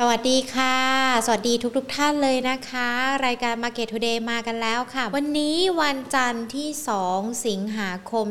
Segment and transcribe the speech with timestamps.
[0.00, 0.87] สวัสดีค่ะ
[1.26, 2.88] สวัสดีทุกๆทท่านเลยนะคะ
[3.26, 6.68] รายการ Market Today มากันแล้วค่ะ วันนี้วันจันทร์ที่
[7.06, 8.26] 2 สิงหาคม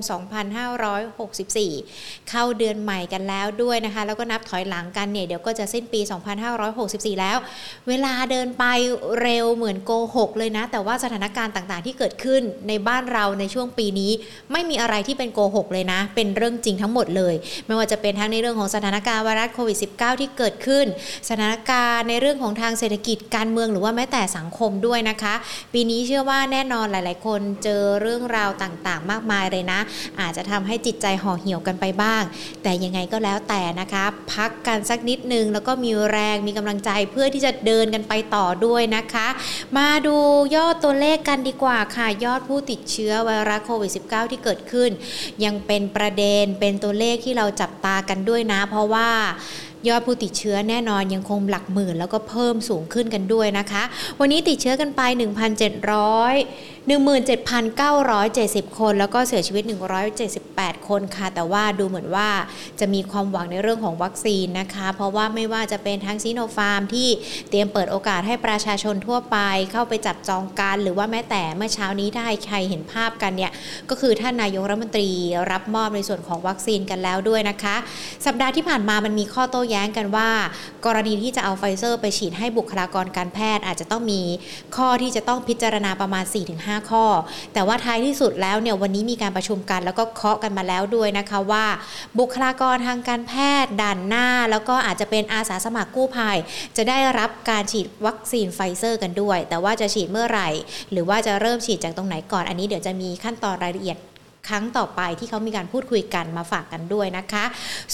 [1.51, 6.01] 2564 เข้าเดือนใหม่กันแล้วด้วยนะคะ แล้วก็นับถอยหลังกันเนี่ย เดี๋ยวก็จะสิ้นปี
[6.61, 7.37] 2564 แล้ว
[7.87, 8.63] เวลาเดินไป
[9.21, 14.11] เร็วเหมือนโกหกเลยนะ แต่ว่าสถานการณ์ต่างๆ ที่เกิดขึ้นในบ้านเราในช่วงปีนี้
[14.51, 17.33] ไม่มีอะไรที่เป็นโกหกเลยนะ เป็นเรื่องจริงทั้งหมดเลย
[17.65, 20.85] ไม่ว่าจะเป็นทั้งในเรื่องของสถานการณ์ไวรัสโควิด -19 ที่เกิดขึ้น
[21.29, 25.33] สถานการณ์ในเรื่องของทางเศรษฐกิจการเมืองหรือว่าแม้แต่สังคมด้วยนะคะ
[25.73, 29.79] ปีนี้เชื่อว่าแน่นอนหลาย ๆ คนเจอเรื่องราวต่างๆ มากมายเลยนะ
[30.19, 32.23] อาจจะทำให้จิตใจห่อเหี่ยวกันไปบ้าง
[32.63, 39.27] แต่ยังไงก็แล้วแต่นะคะ พักกันสักนิดนึงแล้วก็มีแรงมีกำลังใจเพื่อที่จะเดินกันไปต่อด้วยนะคะ
[39.77, 40.15] มาดู
[40.55, 44.89] ยอดตัวเลขกันดีกว่าค่ะยอดผู้ติดเชื้อไวรัสโควิด -19 ที่เกิดขึ้น
[45.43, 49.09] ยังเป็นประเด็นเป็นตัวเลขที่เราจับตากันด้วยนะ เพราะว่า
[49.89, 53.83] ยอดผู้ติดเชื้อแน่นอนยังคงหลักหมื่น แล้วก็เพิ่มสูงขึ้นกันด้วยนะคะ
[54.19, 55.01] วันนี้ติดเชื้อกันไป
[56.07, 59.63] 1,700 17,970 คน แล้วก็เสียชีวิต
[60.25, 62.29] 178 คนค่ะ แต่ว่าดูเหมือนว่า
[62.79, 67.09] จะมีความหวังในเรื่องของวัคซีนนะคะ เพราะว่าไม่ว่าจะเป็นทั้งซีโนฟาร์มที่
[67.49, 69.37] เตรียมเปิดโอกาสให้ประชาชนทั่วไป
[69.71, 73.51] เข้าไปจับจองกันหรือว่าแม้แต่เมื่อเช้านี้ถ้ใครเห็นภาพกันเนี่ย
[73.89, 75.09] ก็คือท่านนายกรัฐมนตรี
[75.51, 77.75] รับมอบในส่วนของวัคซีนกันแล้วด้วยนะคะ
[78.25, 80.29] สัปดาห์ที่ผ่านมามันมีข้อโต้แย้งกันว่า
[80.85, 84.21] กรณีที่จะเอาไฟเซอร์ไปฉีดให้บุคลากรการแพทย์อาจจะต้องมี
[84.75, 87.05] ข้อที่จะต้องพิจารณาประมาณ 4-5 5 ข้อ
[87.53, 91.65] แต่ว่าท้ายที่สุดแล้วเนี่ยวันนี้มีการประชุมกัน แล้วก็เคาะกันมาแล้วด้วยนะคะว่า
[92.19, 96.37] บุคลากรทางการแพทย์ด่านหน้า แล้วก็อาจจะเป็นอาสาสมัครกู้ภัย
[96.77, 100.49] จะได้รับการฉีดวัคซีนไฟเซอร์กันด้วย แต่ว่าจะฉีดเมื่อไหร่
[100.91, 103.97] หรือว่าจะเริ่มฉีดจากตรงไหนก่อนอันนี้เดี๋ยวจะมีขั้นตอนรายละเอียด
[104.47, 107.45] ครั้งต่อไปที่เขามีการพูดคุยกันมาฝากกันด้วยนะคะ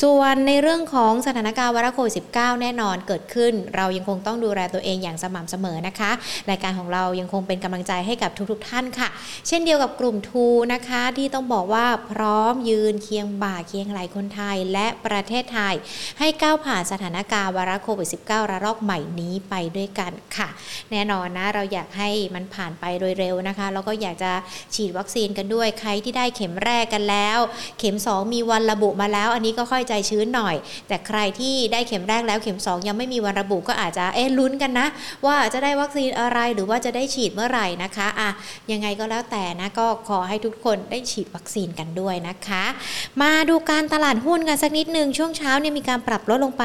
[0.01, 6.11] ส่วนในเรื่องของสถานการณ์วัคโควิด -19 แน่นอนเกิดขึ้น เรายังคงต้องดูแลตัวเองอย่างสม่ำเสมอนะคะ
[6.49, 9.09] รายการของเรายังคงเป็นกำลังใจให้กับทุกๆทท่านค่ะ
[9.47, 15.75] เช่นเดียวกับกลุ่มทูนะคะ ที่ต้องบอกว่าพร้อมยืนเคียงบ่าเคียงไหลคนไทยและประเทศไทย
[16.19, 20.47] ให้ก้าวผ่านสถานการณ์วัคโควิด -19 ระลอกใหม่นี้ไปด้วยกันค่ะ
[20.91, 24.31] แน่นอนนะเราอยากให้มันผ่านไปโดยเร็วนะคะแล้วก็อยากจะ
[24.75, 27.39] ฉีดวัคซีนกันด้วยใครที่ได้เข็มแรกกันแล้ว
[27.79, 30.55] เข็ม 2 มีวันระบุมาแล้ว อันนี้ก็ค่อยใจชื้นหน่อย
[30.87, 34.87] แต่ใครที่ได้เข็มแรกแล้วเข็ม 2 ยังไม่มีวันระบุก็อาจจะเอ๊ะลุ้นกันนะ
[35.25, 38.29] ว่าจะได้วัคซีนอะไรหรือว่าจะได้ฉีดเมื่อไหร่นะคะอะ
[38.71, 42.63] ยังไงก็แล้วแต่นะก็ขอให้ทุกคนได้ฉีดวัคซีนกันด้วยนะคะ
[43.21, 46.63] มาดูการตลาดหุ้นกันสักนิดหนึ่งช่วงเช้าเนี่ยมีการปรับลดลงไป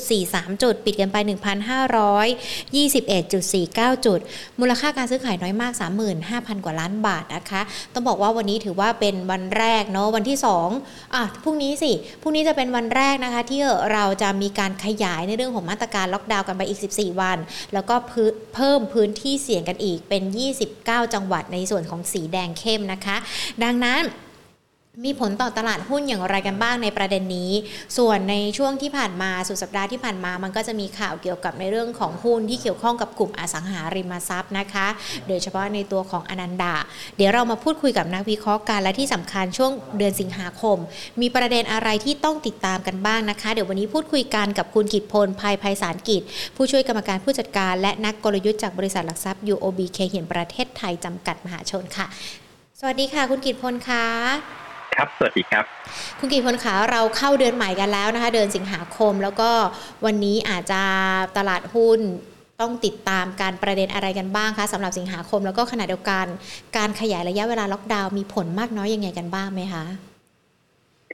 [0.00, 4.18] 0.43 จุด ปิดกันไป 1,521.49 จุด
[4.60, 5.72] มูลค่าการซื้อขายน้อยมาก
[6.18, 7.60] 35,000 กว่าล้านบาทนะคะ
[7.92, 10.38] ต้องบอกว่าวันนี้ถือว่าเป็นวันแรกเนาะวันที่
[10.74, 13.60] 2อะพรุ่งนี้สิพรุ่งนี้จะเป็นวันแรกนะคะ ที่
[13.92, 17.38] เราจะมีการขยายในเรื่องของมาตรการล็อกดาวน์กันไปอีก 14 วัน
[17.74, 17.94] แล้วก็
[18.54, 20.22] เพิ่มพื้นที่เสี่ยงกันอีกเป็น
[20.68, 23.16] 29 จังหวัดในส่วนของสีแดงเข้มนะคะ
[23.64, 24.02] ดังนั้น
[25.04, 27.50] มีผลต่อตลาดหุ้นอย่างไรกันบ้างในประเด็นนี้
[27.98, 34.86] ส่วนในช่วงที่ผ่านมาสุดสัปดาห์ที่ผ่านมา มันก็จะมีข่าวเกี่ยวกับในเรื่องของหุ้นที่เกี่ยวข้องกับกลุ่มอสังหาริมทรัพย์นะคะ
[35.28, 36.74] โดยเฉพาะในตัวของอนันดา
[37.16, 40.78] เดี๋ยวเรามาพูดคุยกับนักวิเคราะห์กันและที่สำคัญช่วงเดือนสิงหาคม
[41.20, 46.22] มีประเด็นอะไรที่ต้องติดตามกันบ้างนะคะ เดี๋ยววันนี้พูดคุยกันกับคุณกิตพลภัยภัยสารกิจ
[46.56, 52.06] ผู้ช่วยกรรมการผู้จัดการ และนักกลยุทธ์จากบริษัทหลักทรัพย์ UOB เคเหียนประเทศไทยจำกัดมหาชนค่ะ
[52.80, 54.65] สวัสดีค่ะ คุณกิตพลค่ะ
[54.96, 55.64] ครับ สวัสดีครับ
[56.18, 59.50] คุณกีพลขาเราเข้าเดือนใหม่กันแล้วนะคะ เดือนสิงหาคม แล้วก็
[60.06, 60.82] วันนี้อาจจะ
[61.36, 62.00] ตลาดหุ้น
[62.60, 66.26] ต้องติดตามการประเด็นอะไรกันบ้างคะสำหรับสิงหาคม แล้วก็ขณะเดียวกัน
[66.76, 69.84] การขยายระยะเวลาล็อกดาวน์มีผลมากน้อยยังไงกันบ้างไหมคะ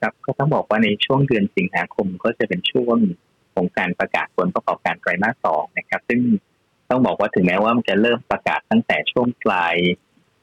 [0.00, 2.97] ครับก็ต้องบอกว่าในช่วงเดือนสิงหาคมก็จะเป็นช่วง
[3.54, 6.21] ของการประกาศผลประกอบการไตรมาสสองนะครับ ซึ่ง
[6.91, 9.76] ต้องบอกว่าถึงแม้ว่ามันจะเริ่มประกาศตั้งแต่ช่วงปลาย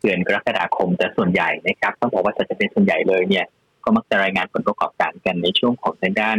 [0.02, 3.46] เดือนกรกฎาคมแต่ส่วนใหญ่นะครับต้องบอกว่าจะเป็นส่วนใหญ่เลยเนี่ย
[3.84, 6.38] ก็มักจะรายงานผลประกอบการกันในช่วงของในด้าน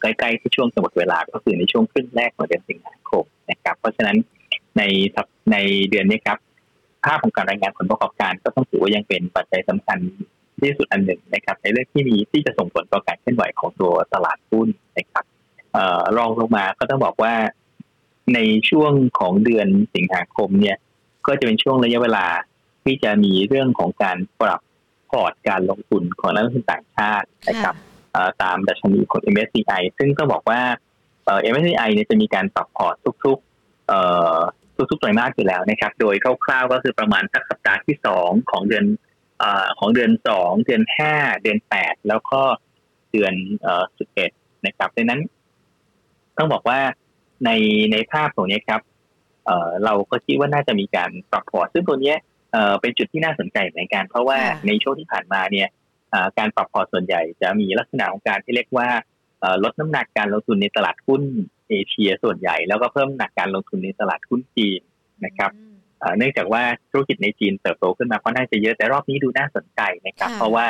[0.00, 4.16] ใกล้ๆที่ช่วงจะหมดเวลาก็คือในช่วงครึ่งแรกของเดือนสิงหาคมนะครับ เพราะฉะนั้น
[4.78, 4.82] ใน
[5.52, 5.56] ใน
[5.90, 6.38] เดือนนี้ครับ
[7.04, 9.98] ภาพของการรายงานผลประกอบการก็ต้องถือว่ายังเป็นปัจจัยสำคัญ
[10.60, 14.68] ที่สุดอันหนึ่งนะครับ ในเรื่องที่มีที่จะส่งผลต่อการเคลื่อนไหวของตัวตลาดหุ้น
[14.98, 15.24] นะครับ
[16.16, 17.34] รองลงมาก็ต้องบอกว่า
[18.34, 18.38] ใน
[18.70, 20.76] ช่วงของเดือนสิงหาคมเนี่ย
[21.26, 22.24] ก็จะเป็นช่วงระยะเวลา
[22.88, 24.60] ที่จะมีเรื่องของการปรับ
[25.10, 27.74] พอร์ตการลงทุนของนักลงทุนต่างชาตินะครับ
[28.42, 30.60] ตามดัชนีของ MSCI ซึ่งก็บอกว่า
[31.52, 32.94] MSCI เนี่ยจะมีการปรับพอร์ต
[33.24, 36.14] ทุกๆทุกๆไตรมาสอยู่แล้วนะครับ โดย
[36.44, 38.84] คร่าวๆก็คือประมาณสักสัปดาห์ที่สองของเดือน
[39.78, 42.40] ของเดือนสองเดือนห้าเดือนแปดแล้วก็
[43.12, 43.34] เดือน
[43.98, 44.30] สิบเอ็ด
[44.66, 45.20] นะครับดังนั้น
[46.36, 46.80] ต้องบอกว่า
[47.44, 47.50] ใน
[47.92, 48.80] ในภาพตรงนี้ครับ
[49.46, 52.18] เอ่อเราก็คิดว่าน่าจะมีการปรับพอร์ตซึ่งตัวเนี้ย
[52.52, 55.68] เอ่อเป็นจุดที่น่าสนใจเหมือนกัน เพราะว่าในช่วงที่ผ่านมาเนี่ย
[56.38, 58.88] การปรับพอร์ตส่วนใหญ่จะมีลักษณะของการที่เรียกว่า
[59.64, 61.22] ลดน้ำหนักการลงทุนในตลาดหุ้น
[61.68, 64.80] เอเชียส่วนใหญ่ แล้วก็เพิ่มหนักการลงทุนในตลาดหุ้นจีน
[65.24, 65.50] นะครับ
[66.18, 70.66] เนื่องจากว่าธุรกิจในจีนเติบโตขึ้นมาค่อนข้างจะเยอะแต่รอบนี้ดูน่าสนใจนะครับ เพราะว่า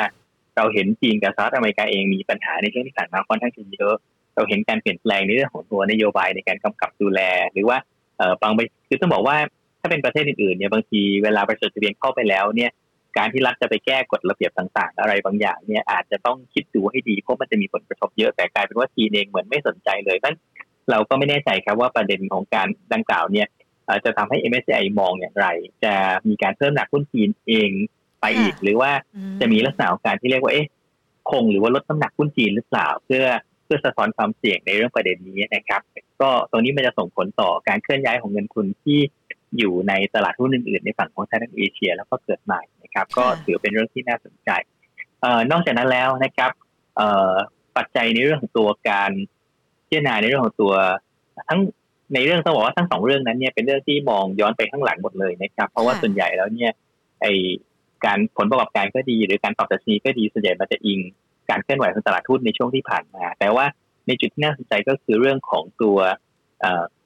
[0.55, 3.95] เราเห็นจีนกับสหรัฐอเมริกาเองมีปัญหาในช่วงที่ผ่านมาค่อนข้างจะเยอะ
[4.35, 7.21] เราเห็นการเปลี่ยนแปลงในเรื่องของตัวนโยบายในการกำกับดูแล
[7.53, 7.77] หรือว่า
[8.17, 8.53] เออบาง
[8.87, 9.37] คือต้องบอกว่า
[9.79, 12.71] ถ้าเป็นประเทศอื่นๆเนี่ยบางทีเวลาไปจดทะเบียนเข้าไปแล้วเนี่ย
[13.17, 20.35] การที่รัฐจะไปแก้กฎระเบียบต่างๆ อะไรบางอย่างเนี่ยอาจจะต้องคิดดูให้ดีเพราะมันจะมีผลกระทบเยอะแต่กลายเป็นว่าจีนเองเหมือนไม่สนใจเลยนั้น
[20.91, 23.47] เราก็ไม่แน่ใจครับว่าประเด็นของการดังกล่าวเนี่ย
[24.05, 25.47] จะทำให้ MSCI มองอย่างไร
[25.83, 25.93] จะ
[26.29, 27.69] มีการเพิ่มหนักหุ้นจีนเอง
[28.21, 28.91] ไปอีก หรือว่า
[29.41, 30.69] จะมีลักษณะของการที่เรียกว่าเอ๊ะ
[31.31, 33.25] คงหรือว่าลดน้ำหนักหุ้นจีนหรือเปล่า เพื่อ
[33.65, 35.81] เพื่อสะท้อนความเสี่ยงในเรื่องประเด็นนี้นะครับ
[36.21, 38.99] ก็ตรงนี้มันจะส่งผลต่อการเคลื่อนย้ายของเงินทุนที่
[39.57, 44.49] อยู่ในตลาดหุ้นอื่นๆ ในฝั่งของทางเอเชีย แล้วก็เกิดใหม่นะครับ ก็ถือเป็นเรื่องที่น่าสนใจ
[45.21, 46.51] เอ่อนอกจากนั้นแล้วนะครับ
[46.95, 47.33] เอ่อ
[47.77, 49.11] ปัจจัยในเรื่องของตัวการ
[49.87, 50.73] พิจารณาในเรื่องของตัว
[51.49, 51.59] ทั้ง
[52.13, 56.71] ในเรื่องต้องบอกว่าทั้งสองเรื่องนั้นเนี่ยเป็นเรื่องที่มองย้อนไปข้างหลังหมดเลยนะครับ เพราะว่าส่วนใหญ่แล้วเนี่ย
[57.21, 57.25] ไอ
[58.05, 60.99] การผลประกอบการก็ดี หรือการปรับดัชนีก็ดีส่วนใหญ่มันจะอิง
[61.49, 63.65] การเคลื่อนไหวของตลาดทุนในช่วงที่ผ่านมา แต่ว่า
[64.07, 65.97] ในจุดที่น่าสนใจก็คือเรื่องของตัว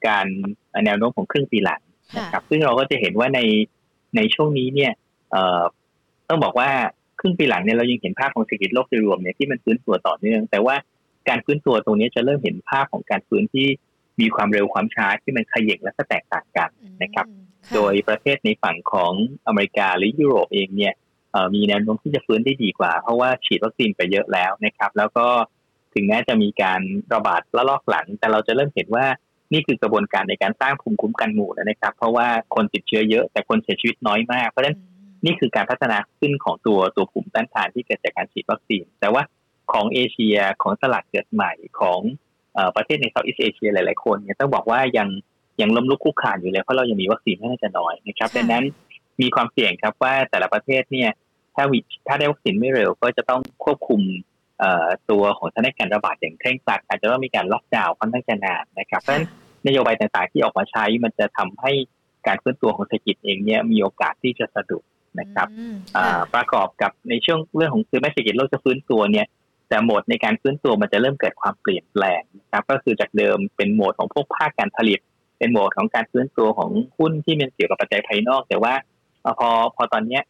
[0.08, 0.28] การ
[0.86, 1.82] แนวโน้มของครึ่งปีหลัง
[2.18, 3.40] นะครับซึ่งเราก็จะเห็นว่าใน
[4.16, 4.92] ในช่วงนี้เนี่ย
[6.30, 6.70] ต้องบอกว่า
[7.20, 10.76] ครึ่งปีหลังเนี่ยเรายังเห็นภาพของเศรษฐกิจโลกโดยรวมเนี่ยที่มันฟื้นตัวต่อเนื่อง แต่ว่า
[11.30, 13.68] การฟื้นตัวตรงนี้จะเริ่มเห็นภาพของการฟื้นที่
[14.22, 16.70] มีความเร็วความช้าที่มันขย่งและก็แตกต่างกัน
[17.04, 17.26] นะครับ
[17.74, 19.14] โดยประเทศในฝั่งของ
[19.48, 20.94] อเมริกาหรือยุโรปเองเนี่ย
[21.56, 25.28] มีแนวโน้มที่จะฟื้นได้ดีกว่า เพราะว่าฉีดวัคซีนไปเยอะแล้วนะครับ แล้วก็
[25.94, 26.82] ถึงแม้จะมีการ
[27.14, 29.06] ระบาดระลอกหลัง แต่เราจะเริ่มเห็นว่า
[29.52, 34.78] นี่คือกระบวนการในการสร้างภูมิคุ้มกันหมู่นะครับ เพราะว่าคนติดเชื้อเยอะแต่คนเสียชีวิตน้อยมาก เพราะฉะนั้น
[35.26, 39.24] นี่คือการพัฒนาขึ้นของตัวตัวภูมิต้านทานที่เกิดจากการฉีดวัคซีน แต่ว่า
[39.72, 42.00] ของเอเชียของตลาดเกิดใหม่ของ
[42.76, 45.08] ประเทศในเซาท์อีสเอเชียหลาย ๆ คนเนี่ยต้องบอกว่ายัง
[45.62, 48.64] ยังล้มลุกคุกคานอยู่เลยเพราะเรายังมีวัคซีนค่อนข้างจะน้อยนะครับดังนั้น
[49.22, 51.10] มีความเสี่ยงครับว่าแต่ละประเทศเนี่ย
[51.56, 54.02] ถ้าวิถ้าได้วัคซีนไม่เร็วก็จะต้องควบคุม
[55.12, 59.26] ตัวของสถานการณ์ระบาดอย่างเคร่งครัดอาจจะต้องมีการล็อกดาวน์ค่อนข้างจะนานนะครับเพราะฉะนั้น
[59.68, 61.72] นโยบายต่างๆที่ออกมาใช้มันจะทำให้
[62.28, 64.84] การเคลื่อนตัวของเศรษฐกิจเองเนี่ยมีโอกาสที่จะสะดุด
[65.20, 65.48] นะครับ
[66.34, 69.28] ประกอบกับในช่วงเรื่องของคือแม้เศรษฐกิจโลกจะฟื้นตัวเนี่ย
[69.70, 75.00] แต่โหมดในการฟื้นตัวมันจะเริ่มเกิดความเปลี่ยนแปลงนะครับก็คือจากเดิมเป็นโหมดของพวกภาคการผลิต
[75.38, 78.74] เป็นโหมดของการฟื้นตัวของหุ้นที่มันเกี่ยวกับปัจจัยภายนอก แต่ว่า
[79.40, 80.24] พอพอตอนเนี้ย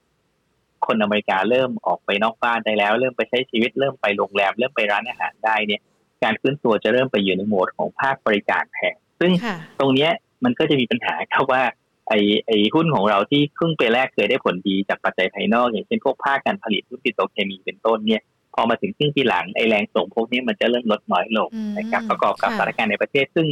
[0.87, 5.81] คนอเมริกาเริ่มออกไปนอกบ้านได้แล้ว เริ่มไปใช้ชีวิต เริ่มไปโรงแรม เริ่มไปร้านอาหารได้เนี่ย
[6.23, 9.31] การฟื้นตัวจะเริ่มไปอยู่ในโหมดของภาคบริการแทนซึ่ง
[9.79, 10.11] ตรงเนี้ย
[10.43, 11.63] มันก็จะมีปัญหาครับว่า
[12.09, 18.21] ไอ้ไอ้หุ้นของเราที่ครึ่งปีแรกเคยได้ผลดีจากปัจจัยภายนอก อย่างเช่นพวกภาคการผลิตหุ้นปิโตรเคมีเป็นต้นเนี่ย
[18.53, 23.47] พอมาถึงครึ่งปีหลังไอแรงส่งพวกนี้มันจะเริ่มลดน้อยลงนะครับประกอบกับสถานการณ์ในประเทศ ซึ่ง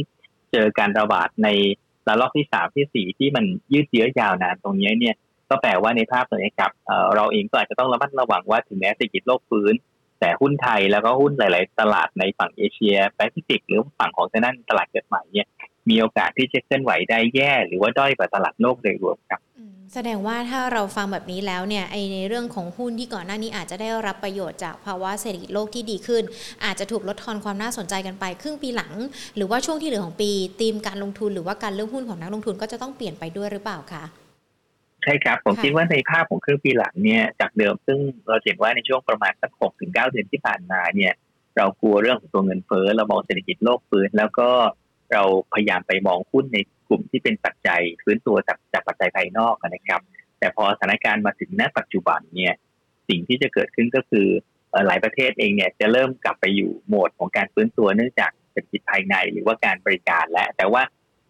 [0.52, 1.48] เจอการระบาดใน
[2.08, 5.14] ระลอกที่สามที่สี่ที่มันยืดเยื้อยาวนานตรงนี้เนี่ย
[5.52, 6.72] ก็แปลว่าในภาพนี้ครับ
[7.16, 9.74] เราเองก็อาจจะต้องระมัดระวังว่าถึงแม้เศรษฐกิจโลกฟื้น
[10.20, 15.48] แต่หุ้นไทยแล้วก็หุ้นหลาย ๆ ตลาดในฝั่งเอเชียแปซิฟิกหรือฝั่งของทางด้านตลาดเกิดใหม่เนี่ย
[15.90, 19.40] มีโอกาสที่จะเคลื่อนไหวได้แย่หรือว่าด้อยกว่าตลาดโลกโดยรวมครับ
[19.94, 26.22] แสดงว่าถ้าเราฟังแบบนี้แล้วเนี่ยไอในเรื่องของหุ้นที่ก่อนหน้านี้อาจจะได้รับประโยชน์จากภาวะเศรษฐกิจโลกที่ดีขึ้น
[26.64, 28.94] อาจจะถูกลดทอนความน่าสนใจกันไป ครึ่งปีหลัง
[29.36, 34.04] หรือว่าช่วงที่เหลือของปีธีมการลงทุนหรือว่าการเลือกหุ้นของนักลงทุนก็จะต้องเปลี่ยนไปด้วยหรือเปล่าคะ
[35.02, 41.12] ใช่ครับ ผมคิดว่าในภาพของครึ่งปีหลังเนี่ยจากเดิมซึ่งเราเห็นว่าในช่วงประมาณสักหกถึงเก้าเดือนที่ผ่านมาเนี่ย
[41.56, 44.48] เรากลัวเรื่องของตัวเงินเฟ้อเรามองเศรษฐกิจโลกฟื้นแล้วก็
[45.12, 50.00] เราพยายามไปมองหุ้นในกลุ่มที่เป็นปัจจัยฟื้นตัวจากจากปัจจัยภายนอกนะครับ
[50.38, 52.54] แต่พอสถานการณ์มาถึงณปัจจุบันเนี่ย
[53.08, 54.26] สิ่งที่จะเกิดขึ้นก็คือ
[54.86, 60.82] หลายประเทศเองเนี่ยจะเริ่มกลับไปอยู่โหมดของการฟื้นตัวเนื่องจากเศรษฐกิจภายในหรือว่าการบริการแล้วแต่ว่า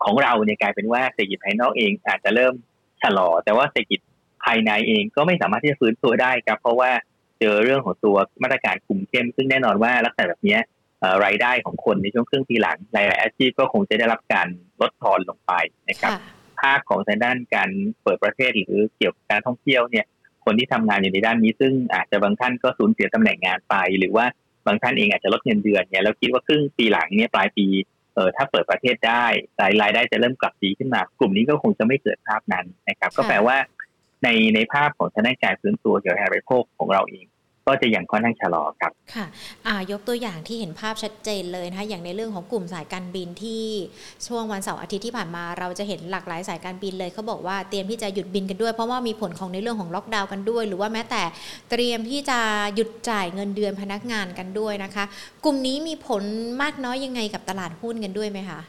[0.05, 2.55] ของเราเนี่ยกลายเป็นว่าเศรษฐกิจภายนอกเองอาจจะเริ่ม
[3.03, 4.01] ชะลอ แต่ว่าเศรษฐกิจ
[4.45, 6.91] ภายในเองก็ไม่สามารถที่จะฟื้นตัวได้ครับ เพราะว่า
[7.41, 10.59] เจอเรื่องของตัวมาตรการคุมเข้ม ซึ่งแน่นอนว่าลักษณะแบบนี้
[11.25, 14.49] รายได้ของคนในช่วงครึ่งปีหลังหลายๆอาชีพก็คงจะได้รับการ
[14.81, 15.53] ลดทอนลงไป
[15.89, 16.13] นะครับ
[16.61, 17.71] ภาคของทางด้านการ
[18.03, 20.07] เปิดประเทศหรือเกี่ยวกับการท่องเที่ยวเนี่ย
[20.45, 24.27] คนที่ทำงานอยู่ในด้านนี้ ซึ่งอาจจะบางท่านก็สูญเสียตำแหน่งงานไป หรือว่า
[24.67, 27.67] บางท่านเองอาจจะลดเงินเดือนเนี่ยเราคิดว่าครึ่งปีหลังเนี่ยปลายปี
[28.15, 29.25] เออถ้าเปิดประเทศได้
[29.61, 33.57] รายรายได้จะเริ่มกลับดีขึ้นมา กลุ่มนี้ก็คงจะไม่เกิดภาพนั้นนะครับ ก็แปลว่า
[34.25, 37.27] ในในภาพของทางด้าคารฟื้นตัวเกี่ยวกับบริโภคของเราเอง
[37.67, 39.27] ก็จะยังค่อนข้างชะลอครับ ค่ะ
[39.67, 43.65] อ่ายกตัวอย่างที่เห็นภาพชัดเจนเลยนะคะอย่างในเรื่องของกลุ่มสายการบินที่
[44.27, 51.23] ช่วงวันเสาร์อาทิตย์ที่ผ่านมาเราจะเห็นหลากหลายสายการบินเลยเขาบอกว่าเตรียมที่จะหยุดบินกันด้วยเพราะว่ามีผลของในเรื่องของล็อกดาวน์กันด้วย หรือว่าแม้แต่
[51.71, 52.39] เตรียมที่จะ
[52.75, 55.05] หยุดจ่ายเงินเดือนพนักงานกันด้วยนะคะ
[55.45, 56.23] กลุ่มนี้มีผล
[56.63, 58.61] มากน้อยยังไงกับตลาดหุ้นกันด้วยไหมคะ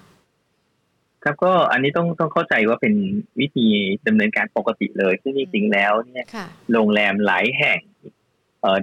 [1.24, 2.94] ครับก็อันนี้ต้องต้องเข้าใจว่าเป็น
[3.40, 3.66] วิธี
[4.08, 6.28] ดำเนินการปกติเลย ซึ่งจริงๆแล้วเนี่ย
[6.74, 8.23] โรงแรมหลายแห่งเอ่อ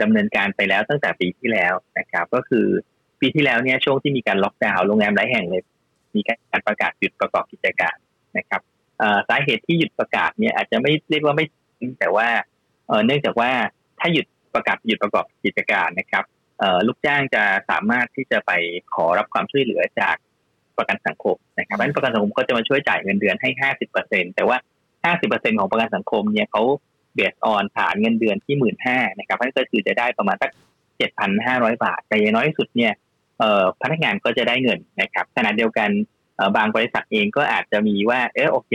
[0.03, 2.67] ดำเนินการไปแล้วตั้งแต่ปีที่แล้วนะครับ ก็คือ
[3.21, 5.63] ปีที่แล้วเนี่ยช่วงที่มีการล็อกดาวน์โรงแรมหลายแห่งเลย
[6.17, 7.97] มีการประกาศหยุดประกอบกิจการ
[8.39, 8.63] นะครับ
[9.29, 11.47] สาเหตุที่หยุดประกาศเนี่ยอาจจะไม่เรียกว่าไม่
[12.01, 12.29] แต่ว่า
[13.07, 13.51] เนื่องจากว่า
[14.01, 16.25] ถ้าหยุดประกาศหยุดประกอบกิจการนะครับ
[16.87, 18.53] ลูกจ้างจะสามารถที่จะไป
[18.95, 20.17] ขอรับความช่วยเหลือจาก
[20.79, 24.57] ประกันสังคมนะครับเพราะประกันสังคมก็จะมาช่วยจ่ายเงินเดือนให้ห้าสิบเปอร์เซ็นแต่ว่า
[25.05, 26.63] ห้าสิบเปอร์เซ็นของประกันสังคมเนี่ยเขา
[27.15, 30.51] เบสออนฐานเงินเดือนที่หมื่นห้านะครับนั่นก็คือจะได้ประมาณสัก
[30.99, 32.93] เจ็ดพันห้าร้อยบาท แต่อย่างน้อยที่สุดเนี่ย
[33.83, 35.91] พนักงานก็จะได้เงินนะครับขณะเดียวกัน
[36.57, 38.73] บางบริษัทเองก็อาจจะมีว่า เออโอเค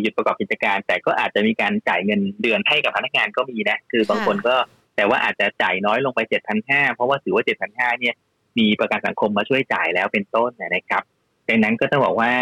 [0.00, 4.56] หยุดประกอบกิจการ แต่ก็อาจจะมีการจ่ายเงินเดือนให้กับพนักงานก็มีนะคือบางคนก็
[4.96, 8.14] แต่ว่าอาจจะจ่ายน้อยลงไปเจ็ดพันห้าเพราะว่าถือว่าเจ็ดพันห้าเนี่ย
[8.58, 11.02] มีประกันสังคมมาช่วยจ่ายแล้วเป็นต้นนะครับ
[11.48, 12.32] ดังนั้นก็ต้องบอกว่า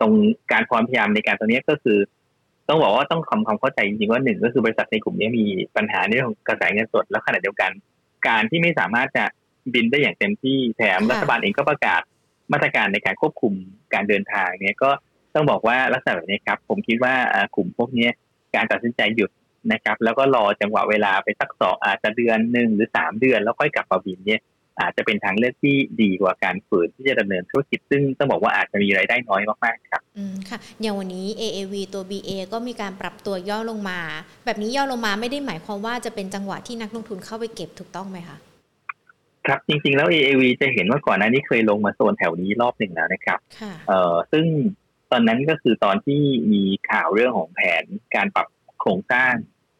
[0.00, 0.12] ตรง
[0.52, 1.98] การความพยายามในการตรงนี้ก็คือ
[2.68, 5.44] ต้องบอกว่าต้องทำความเข้าใจจริงๆว่าหนึ่งก็คือบริษัทในกลุ่มนี้มี
[5.76, 7.70] ปัญหาในเรื่องกระแสเงินสดแล้วขณะเดียวกัน
[8.28, 9.24] การที่ไม่สามารถจะ
[9.74, 12.02] บินได้อย่างเต็มที่แถมรัฐบาลเองก็ประกาศ
[12.52, 13.52] มาตรการในการควบคุม
[13.94, 14.90] การเดินทางเนี่ยก็
[15.34, 17.14] ต้องบอกว่าลักษณะแบบนี้ครับ ผมคิดว่า
[17.56, 18.08] กลุ่มพวกนี้
[18.54, 19.30] การตัดสินใจหยุด
[19.72, 24.40] นะครับ แล้วก็รอจังหวะเวลาไปสักสองอาจจะเดือนหนึ่งหรือสามเดือนแล้วค่อยกลับมาบินเนี่ย
[24.80, 34.00] อาจจะเป็นทางเลือกที่ดีกว่าการฝืนที่จะดำเนินธุรกิจซึ่งต้องบอกว่าอาจจะมีรายได้น้อยมากๆครับอืมค่ะอย่างวันนี้ AAV ตัว BA ก็มีการปรับตัวย่อลงมา
[34.44, 38.36] แบบนี้ย่อลงมาไม่ได้หมายความว่าจะเป็นจังหวะที่นักลงทุนเข้าไปเก็บถูกต้องไหมคะ
[39.46, 43.38] ครับจริงๆแล้ว AAV จะเห็นว่าก่อนหน้านี้เคยลงมาโซนแถวนี้รอบหนึ่งแล้วนะครับ
[43.88, 44.44] เอ่อซึ่ง
[45.10, 46.20] ตอนนั้นก็คือตอนที่
[46.52, 48.46] มีข่าวเรื่องของแผนการปรับ
[48.80, 49.32] โครงสร้าง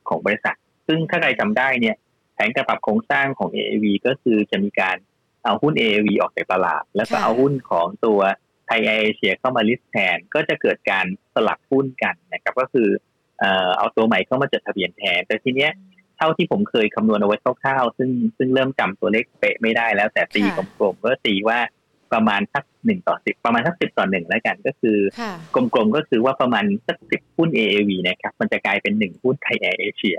[0.08, 1.96] ของบริษัท ซึ่งถ้าใครจำได้เนี่ย
[2.36, 4.96] แผนการปรับโครงสร้างของ AAV ก็คือจะมีการ
[5.44, 8.20] เอาหุ้น AAV ออกจากตลาด แล้วก็เอาหุ้นของตัว
[8.66, 12.88] ไทยเอเชียเข้ามาลิสต์แทนก็จะเกิดการสลับหุ้นกันนะครับ ก็คือ
[13.78, 15.72] เอาตัวใหม่เข้ามาจดทะเบียนแทน แต่ทีเนี้ย
[16.16, 21.58] เท่าที่ผมเคยคำนวณเอาไว้คร่าวๆ ซึ่งซึ่งเริ่มจำตัวเลขเป๊ะไม่ได้แล้ว แต่ตีกลมๆก็ตีว่า
[22.12, 24.98] ประมาณสักหนึ่งต่อสิบประมาณสักสิบต่อหนึ่งแล้วกันก็คือ
[25.54, 30.18] กลมๆก็คือว่าประมาณสักสิบหุ้น AAV นะครับ มันจะกลายเป็นหนึ่งหุ้นไทยแอร์เอเชีย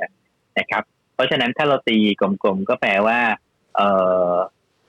[0.60, 0.84] นะครับ
[1.18, 3.20] เพราะฉะนั้นถ้าเราตีกลมๆก็แปลว่า
[3.76, 3.90] เอ่
[4.32, 4.34] อ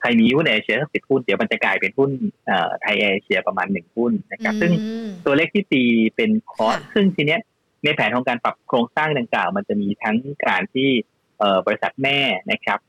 [0.01, 2.11] ใครมีหุ้นเอเชียสักสิบหุ้นเดี๋ยวมันจะกลายเป็นหุ้น
[2.81, 4.71] ไทยเอเชียประมาณหนึ่งหุ้นนะครับ ซึ่ง
[5.25, 5.83] ตัวเลขที่ตี
[6.15, 7.41] เป็น cost ซึ่งทีเนี้ย
[7.83, 10.17] ในแผนของการปรับโครงสร้างดังกล่าว มันจะมีทั้ง
[10.47, 10.89] การที่
[11.65, 12.19] บริษัทแม่
[12.51, 12.79] นะครับ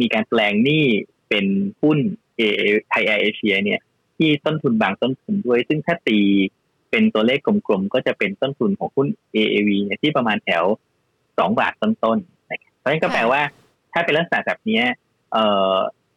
[0.00, 0.86] มีการแปลงหนี้
[1.28, 1.46] เป็น
[1.82, 1.98] หุ้น
[2.36, 2.42] เอ
[2.88, 3.80] ไทยเอเชียเนี่ย
[4.16, 6.18] ที่ต้นทุนบางต้นทุนด้วย ซึ่งถ้าตี
[6.90, 10.64] เป็นตัวเลขกลมๆ ก็จะเป็นต้นทุนของหุ้น AAV เนี่ยที่ประมาณแถว
[11.38, 12.41] สองบาทต้นๆนะครับ
[12.82, 13.40] เพราะฉะนั้นก็แปลว่า
[13.92, 14.80] ถ้าเป็นลักษณะแบบนี้
[15.32, 15.76] เอ่อ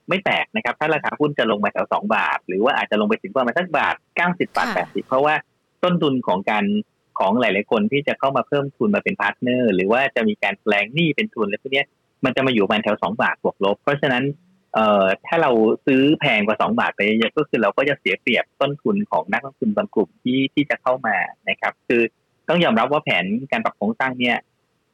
[0.09, 5.35] ไม่แปลกนะครับ ถ้าราคาหุ้นจะลงมาแถวสองบาท หรือว่าอาจจะลงไปถึงประมาณสักบาทเก้าสิบบาทแปดสิบเพราะว่า
[5.83, 6.65] ต้นทุนของการ
[7.19, 11.83] ของหลาย ๆ คนที่จะเข้ามาเพิ่มทุนมาเป็น partner หรือว่าจะมีการแปลงหนี้เป็นทุนอะไรพวกนี้
[12.25, 14.23] มันจะมาอยู่ประมาณแถวสองบาทบวกลบ เพราะฉะนั้น
[14.73, 15.51] เอ่อถ้าเรา
[15.85, 21.15] ซื้อแพงกว่าสองบาทไปเยอะก็คือเราก็จะเสียเปรียบต้นทุนของนักลงทุนบางกลุ่มที่ที่จะเข้ามา
[21.49, 22.01] นะครับ คือ
[22.49, 24.37] ต้องยอมรับว่าแผนการปรับโครงสร้างเนี่ย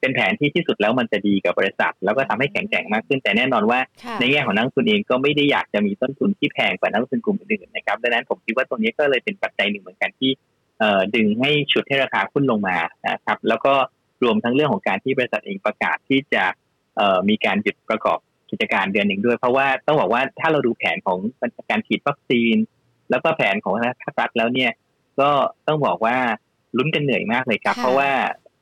[0.02, 3.80] เป็นแผนที่ที่สุดแล้วมันจะดีกับบริษัท แล้วก็ทำให้แข็งแกร่งมากขึ้น แต่แน่นอนว่า
[4.20, 10.32] ในแง่ของนักทุนเองก็ไม่ได้อยากจะมีต้นทุนที่แพงกว่านักทุนกลุ่มอื่นๆนะครับดังนั้นผมคิดว่าตรงนี้ก็เลยเป็นปัจจัยหนึ่งเหมือนกันที่
[11.16, 12.78] ดึงให้ชุดให้ราคาหุ้นลงมา
[13.10, 13.74] นะครับ แล้วก็
[14.24, 16.44] รวมทั้งเรื่องของการที่บริษัทเองประกาศที่จะ
[17.30, 21.18] มีการหยุดประกอบกิจการเดือนหนึ่งด้วย เพราะว่าต้องบอกว่าถ้าเราดูแผนของ
[21.70, 22.56] การฉีดวัคซีน
[23.10, 24.72] แล้วก็แผนของภาครัฐแล้วเนี่ย
[25.20, 25.30] ก็
[25.68, 26.18] ต้องบอกว่า
[26.78, 28.12] ลุ้นกันเหนื่อยมากเลยครับ เพราะว่า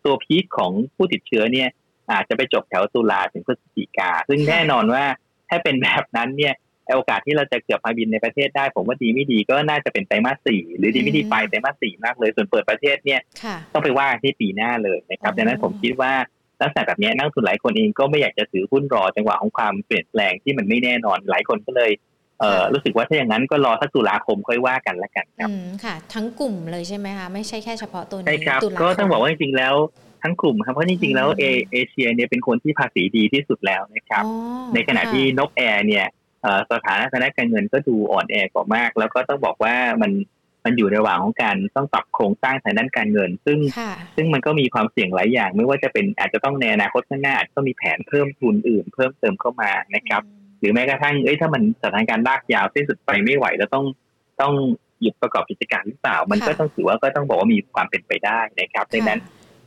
[0.05, 1.69] ตัวพีคของผู้ติดเชื้อเนี่ย
[2.11, 5.03] อาจจะไปจบแถวตุลาถึงพฤศจิกา ซึ่งแน่นอนว่า
[5.49, 6.53] ถ้าเป็นแบบนั้นเนี่ย
[6.95, 13.19] โอกาสที่เราจะเกือบมาบินในประเทศได้ ผมว่าดีไม่ดีก็น่าจะเป็นไตรมาสสี่หรือดีไม่ดีไปไตรมาสสี่มากเลย ส่วนเปิดประเทศเนี่ย
[13.73, 16.13] ต้องไปว่าที่ปีหน้าเลยนะครับดังนั้นผมคิดว่า
[16.61, 21.91] ลักษณะแบบนี้นักทุนหลายคนเองก็ไม่อยากจะถือหุ้นรอจังหวะของความเปลี่ยนแปลงที่มันไม่แน่นอนหลายคนก็เลย
[22.39, 25.49] เออรู้สึกว่าถ้าอย่างนั้นก็รอสักตุลาคมค่อยว่ากันละกันครับ
[25.83, 29.75] ค่ะ ทั้งกลุ่มเลยใช่ไหมคะไม่ใช่แค่เฉพาะตัวนี้ใช่ครับก็ต้องบอกว่าจริงๆแล้ว
[30.23, 34.23] ทั้งกลุ่มครับเพราะจริงๆแล้วเอเอเชียเนี่ยเป็นคนที่ภาษีดีที่สุดแล้วนะครับ
[34.73, 36.05] ในขณะที่นกแอร์เนี่ย
[36.71, 40.11] สถานะทางด้านการเงินก็ดูอ่อนแอกว่ามาก แล้วก็ต้องบอกว่ามัน
[40.65, 50.21] มันอยู่ในระหว่างของการต้องปรับโครงสร้างทางด้านการเงิน ซึ่งค่ะซึ่งมันก็มีความเสี่ยงหลายอย่าง ไม่ว่าจะเป็นอาจจะต้องในอนาคตข้างหน้าอาจจะต้องมีแผนเพิ่มทุนอื่น เพิ่มเติมเข้ามานะครับ
[50.59, 53.85] หรือแม้กระทั่งเอ้ยถ้ามันสถานการณ์ลากยาวสิ้นสุดไปไม่ไหวแล้วต้อง
[54.41, 54.53] ต้อง
[55.01, 59.19] หยุดประกอบกิจการหรือเปล่า มันก็ค่ะต้องถือว่าก็ต้องบอกว่ามีความเป็นไปได้นะครับดังนั้น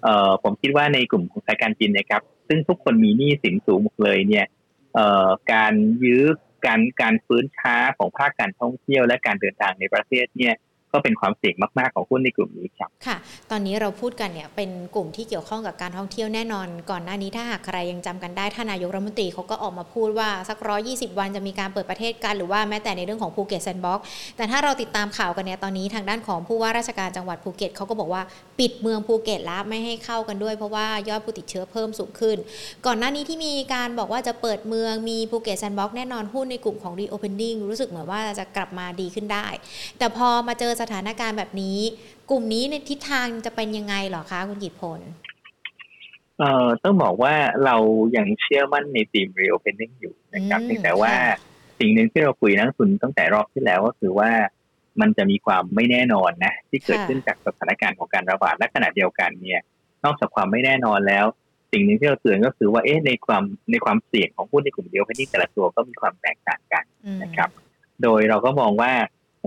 [0.02, 4.46] เอ่อผมคิดว่าในกลุ่มของสายการบินนะครับ ซึ่งทุกคนมีหนี้สินสูงหมดเลยเนี่ย
[4.94, 5.72] เอ่อการ
[6.04, 6.22] ยื้อ
[6.66, 10.54] การการฟื้นช้าของภาคการท่องเที่ยวและการเดินทางในประเทศเนี่ย
[10.92, 13.16] ก็เป็นความเสี่ยงมาก ๆ ของหุ้นในกลุ่มนี้ครับค่ะ
[13.50, 24.04] ตอนนี้เราพูดกันเนี่ยเป็นกลุ่มที่เกี่ยวข้องกับการท่องเที่ยวแน่นอน ก่อนหน้านี้ถ้าหากใครยังจำกันได้ท่านนายกรัฐมนตรีเขาก็ออกมาพูดว่าสักร้อยี่สิบวันจะมีการเปิดประเทศกัน หรือว่าแม้แต่ในเรื่องของภูเก็ตแซนด์บ็อกซ์
[24.36, 28.22] แต่ถ้าเราติดตามข่าวกันเนี่ยตอนนี้ทางด้านของผู้ว่าราชการจังหวัดภูเก็ตเขาก็บอกว่า
[28.58, 32.36] ปิดเมืองภูเก็ตแล้วไม่ให้เข้ากันด้วย เพราะว่ายอดผู้ติดเชื้อเพิ่มสูงขึ้น
[32.86, 39.46] ก่อนหน้านี้ที่มีการบอกว่าจะเปิดเมืองมีภูเก็ตแซนด์บ็อกซ์แน่นอนหุ้นในกลุ่มของ reopening รู้สึกเหมือนว่าจะกลับมาดีขึ้นได้
[39.98, 41.78] แต่พอมาเจอสถานการณ์แบบนี้
[42.30, 45.00] กลุ่มนี้ในทิศทางจะเป็นยังไงเหรอคะคุณกิตพล
[46.38, 47.34] เอ่อต้องบอกว่า
[47.64, 47.76] เรา
[48.16, 51.36] ยังเชื่อมั่นในทีม reopening อยู่นะครับอืมเพียงแต่ว่าค่ะ
[51.78, 54.30] สิ่งหนึ่งที่เราคุยนักลงทุนตั้งแต่รอบที่แล้วก็คือว่า
[55.00, 59.62] มันจะมีความไม่แน่นอนนะที่เกิดขึ้นจากสถานการณ์ของการระบาดและขณะเดียวกันเนี่ย
[60.04, 61.26] นอกจากความไม่แน่นอนแล้ว
[61.72, 67.50] สิ่งหนึ่งที่เราเตือนก็คือว่าเอ๊ะในความในความเสี่ยงของหุ้นในกลุ่มเดียวกันที่แต่ละตัวก็มีความแตกต่างกันอืมนะครับ
[68.02, 68.92] โดยเราก็มองว่า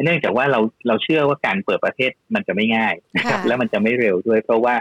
[0.03, 4.75] เนื่องจากว่าเราเราเชื่อว่าการเปิดประเทศมันจะไม่ง่ายนะครับค่ะและมันจะไม่เร็วด้วย เพราะว่า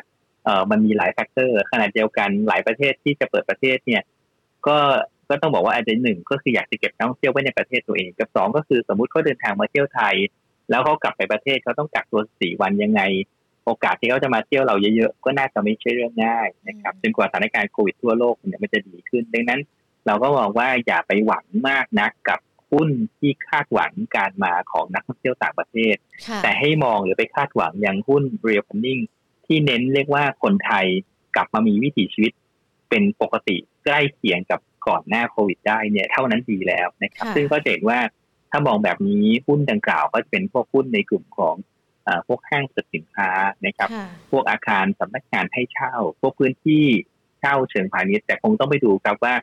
[0.44, 4.02] เออมันมีหลาย factor ขณะเดียวกันหลายประเทศที่จะเปิดประเทศเนี่ย
[4.66, 4.78] ก็
[5.28, 10.14] ก็ต้องบอกว่าอาจจะหนึ่งก็คืออยากจะเก็บนักท่องเที่ยวไว้ในประเทศตัวเองกับสองก็คือสมมุติเขาเดินทางมาเที่ยวไทย
[10.70, 13.02] แล้วเขากลับไปประเทศเขาต้องกักตัวสี่วันยังไง
[13.64, 19.60] โอกาสที่เขาจะมาเที่ยวเราเยอะๆก็น่าจะไม่ใช่เรื่องง่ายนะครับจนกว่าสถานการณ์โควิดทั่วโลกเนี่ยมันจะดีขึ้น ดังนั้น
[20.06, 22.38] เราก็มองว่าอย่าไปหวังมากนักกับ
[22.70, 25.96] หุ้นที่คาดหวังการมาของนักท่องเที่ยวต่างประเทศ
[26.28, 29.00] ค่ะแต่ให้มองหรือไปคาดหวังอย่างหุ้น reopening
[29.46, 30.86] ที่เน้นเรียกว่าคนไทย
[31.36, 32.32] กลับมามีวิถีชีวิต
[32.90, 38.00] เป็นปกติใกล้เคียงกับก่อนหน้าโควิดได้เนี่ยเท่านั้นดีแล้วนะครับค่ะซึ่งก็จะเห็นว่า
[38.50, 41.54] ถ้ามองแบบนี้หุ้นดังกล่าวก็จะเป็นพวกหุ้นในกลุ่มของ
[42.06, 43.30] อาพวกห้างสรรพสินค้า
[43.66, 46.84] นะครับค่ะพวกอาคารสำนักงานให้เช่า พวกพื้นที่
[47.40, 49.34] เช่าเชิงพาณิชย์แต่คงต้องไปดูครับว่า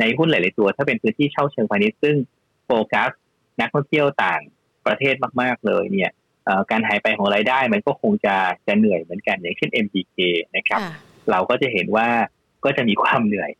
[0.00, 2.41] ในหุ้นหลาย ๆ ตัว ถ้าเป็นพื้นที่เช่าเชิงพาณิชย์ซึ่งโฟ
[2.94, 3.10] กัส
[3.60, 4.42] นักท่องเที่ยวต่าง
[4.86, 6.10] ประเทศมาก ๆ เลยเนี่ย
[6.44, 10.16] เอ่อการหายไปของรายได้มันก็คงจะจะเหนื่อยเหมือนกันอย่างเช่น MBK
[10.56, 10.92] นะครับค่ะ
[11.30, 12.08] เราก็จะเห็นว่า
[12.64, 13.50] ก็จะมีความเหนื่อย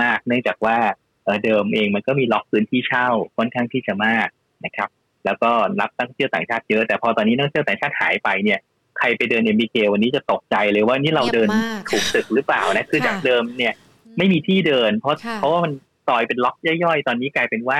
[0.00, 0.78] มาก ๆ เนื่องจากว่า
[1.24, 4.28] เอ่อเดิมเองมันก็มีล็อกพื้นที่เช่าค่อนข้างที่จะมาก
[4.64, 4.88] นะครับ
[5.24, 8.58] แล้วก็รับนักท่องเที่ยวต่างชาติเยอะ แต่พอตอนนี้นักท่องเที่ยวต่างชาติหายไปเนี่ย
[8.98, 13.74] ใครไปเดิน MBK วันนี้จะตกใจเลยว่านี่เราเดินเงียบมากถูกตึกหรือเปล่านะคือค่ะจากเดิมเนี่ย
[14.18, 15.72] ไม่มีที่เดิน เพราะค่ะเพราะว่ามัน
[16.06, 17.78] ซอยเป็นล็อกย่อยๆ ตอนนี้กลายเป็นว่า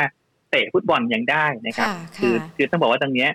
[0.54, 3.30] เตะฟุตบอลยังได้นะครับค่ะคือค่ะคือต้องบอกว่าตรงเนี้ย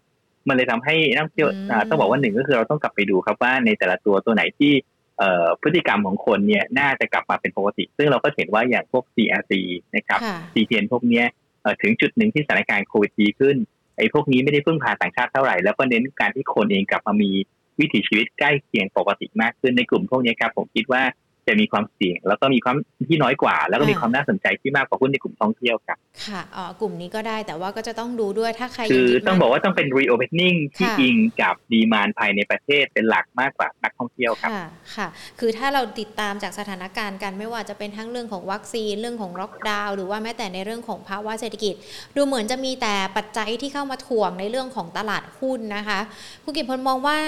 [0.48, 4.74] มันเลยทำให้นักท่องเที่ยวอืมอ่าต้องบอกว่าหนึ่งก็คือเราต้องกลับไปดูครับว่าในแต่ละตัวตัวไหนที่
[5.18, 9.54] เอ่อพฤติกรรมของคนเนี่ยน่าจะกลับมาเป็นปกติ ซึ่งเราก็เห็นว่าอย่างพวก CRC
[9.96, 11.26] นะครับค่ะ CTN พวกเนี้ย
[11.62, 13.56] เอ่อถึงจุดหนึ่งที่สถานการณ์โควิดดีขึ้น
[13.98, 17.32] ไอ้พวกนี้ไม่ได้พึ่งพาต่างชาติเท่าไหร่ แล้วก็เน้นการที่คนเองกลับมามี
[17.80, 21.04] วิถีชีวิตใกล้เคียงปกติมากขึ้นในกลุ่มพวกนี้ครับผมคิดว่า
[21.50, 22.76] จะมีความเสี่ยง แล้วก็มีความ
[23.10, 35.08] ที่น้อยกว่า แล้วก็มีค่ะความน่าสนใจที่มากกว่าหุ้นในกลุ่มท่องเที่ยวครับค่ะอ๋อกลุ่มนี้ก็ได้แต่ว่าก็จะต้องดูด้วยถ้าใครคืยังอยึดต้องมั่นบอกว่าต้องเป็น reopening ที่ค่ะอิงกับดีมานภายในประเทศเป็นหลักมากกว่านักท่องเที่ยวครับค่ะค่ะ
[35.40, 41.74] คือถ้าเราติดตามจากสถานการณ์กันไม่ว่าจะเป็นทั้งเรื่องของวัคซีนเรื่องของล็อกดาวน์หรือว่าแม้แต่ในเรื่องของภาวะเศรษฐกิจ
[42.16, 46.00] ดูเหมือนจะมีแต่ปัจจัยที่เข้ามาถ่วงในเรื่องของตลาดหุ้นนะคะ
[46.44, 47.20] คุณกิตพลมองว่า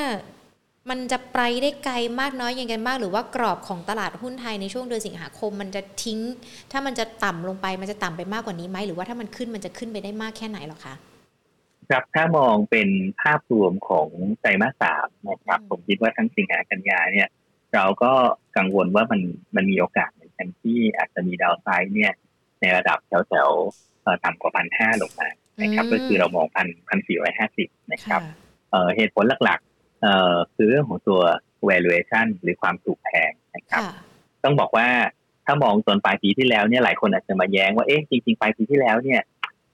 [0.90, 6.20] มันจะไปได้ไกลมากน้อยยังไงบ้างหรือว่ากรอบของตลาดหุ้นไทยในช่วงเดือนสิงหาคม มันจะทิ้ง
[6.72, 10.94] ถ้ามันจะต่ำลงไปมันจะต่ำไปมากกว่านี้ไหมหรือว่าถ้ามันขึ้นมันจะขึ้นไปได้มากแค่ไหนหรอคะ
[11.90, 12.90] ครับถ้ามองเป็น
[13.22, 14.10] ภาพรวมของ
[14.42, 17.28] ไตรมาสสามนะครับอืมผมคิดว่าทั้งสิงหากันยาเนี่ย
[17.74, 18.12] เราก็
[18.58, 19.22] กังวลว่ามัน
[19.56, 22.14] มันมีโอกาสเหมือนกันที่อาจจะมีดาวไซด์เนี่ย
[22.62, 25.30] ในระดับแถวๆเอ่อต่ำกว่าพันห้าลงมา
[25.62, 28.22] นะครับ ก็คือเรามองพันพันสี่ร้อยห้าสิบนะครับ
[28.72, 29.71] เอ่อเหตุผลหลักๆ
[30.02, 31.20] เอ่อคือเรื่องของตัว
[31.70, 33.94] valuation หรือความถูกแพงนะครับค่ะ
[34.44, 34.88] ต้องบอกว่า
[35.46, 39.22] ถ้ามองตอนปลายปีที่แล้วเนี่ยหลายคนอาจจะมาแย้งว่าเอ๊ะจริงๆปลายปีที่แล้วเนี่ย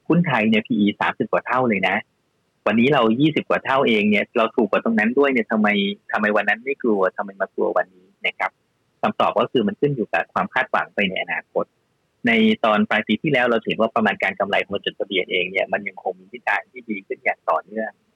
[0.07, 1.95] หุ้นไทยเนี่ย PE สามสิบกว่าเท่าเลยนะ
[2.67, 5.67] วันนี้เรายี่สิบกว่าเท่าเองเนี่ย เราถูกกว่าตรงนั้นด้วยเนี่ยทำไม
[6.11, 8.51] ทำไมวันนั้นไม่กลัวทำไมมากลัววันนี้นะครับ
[9.01, 11.65] คำตอบก็คือมันขึ้นอยู่กับความคาดหวังไปในอนาคต
[12.27, 12.31] ใน
[12.65, 18.06] ตอนปลายปีที่แล้วเราเห็นว่าประมาณการกำไรของจดทะเบียนเองเนี่ยมันยังคงมีทิศทางที่ดีขึ้นอย่างต่อเนื่องค่ะ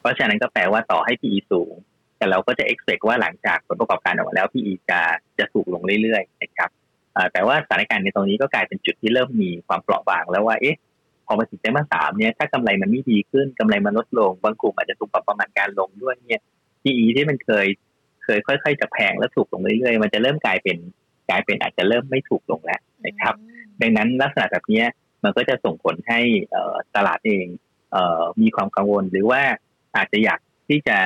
[0.00, 1.72] เพราะฉะนั้นก็แปลว่าต่อให้ PE สูง
[2.18, 5.00] แต่เราก็จะ expect ว่าหลังจากผลประกอบการออกมาแล้ว PE จะ
[5.38, 6.70] จะถูกลงเรื่อยๆนะครับ
[7.16, 10.76] อ่าแต่ว่าสถานการณ์ในตรงนี้ก็กลายเป็นจุดที่เริ่มมีความเปราะบางแล้วว่าเอ๊ะ
[11.26, 16.42] พออมาถึงไตรมาสสามเนี่ยถ้ากำไรมันไม่ดีขึ้นกำไรมันลดลง บางกลุ่มอาจจะถูกปรับประมาณการลงด้วยเนี่ย
[16.82, 17.66] PE ที่มันเคย
[18.24, 20.76] เคยค่อย ๆ จะแพงแล้วถูกลงเรื่อยๆ มันจะเริ่มกลายเป็น
[21.30, 23.34] กลายเป็นอาจจะเริ่มไม่ถูกลงแล้วนะครับ
[23.80, 24.84] ดังนั้นลักษณะแบบนี้
[25.24, 26.20] มันก็จะส่งผลให้
[26.96, 27.46] ตลาดเอง
[28.42, 29.42] มีความกังวล หรือว่า
[29.96, 30.98] อาจจะอยากที่จะ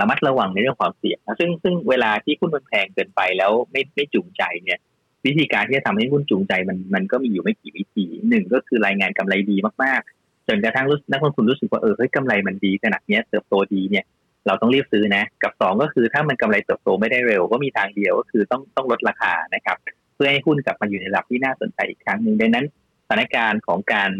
[0.00, 4.78] ระมัดระวังในเรื่องความเสี่ยงซึ่งซึ่งเวลาที่หุ้นมันแพงเกินไปแล้วไม่ไม่จูงใจเนี่ย
[5.26, 14.04] วิธีการที่จะทำให้หุ้นจูงใจมันมันก็มีอยู่ไม่กี่วิธีหนึ่งก็คือรายงานกำไรดีมากๆ จนกระทั่งนักลงทุนรู้สึกว่าเออเฮ้ยกำไรมันดีขนาดนี้เติบโตดีเนี่ย
[14.46, 19.76] เราต้องรีบซื้อนะ กับสองก็คือถ้ามันกำไรเติบโตไม่ได้เร็ว ก็มีทางเดียวก็คือต้องต้องลดราคานะครับ
[20.14, 22.66] เพื่อให้หุ้นกลับมาอยู่ในระดับที่น่าสนใจอีกครั้งหนึ่งดังนั้น
[23.06, 24.10] สถานการณ์ของการ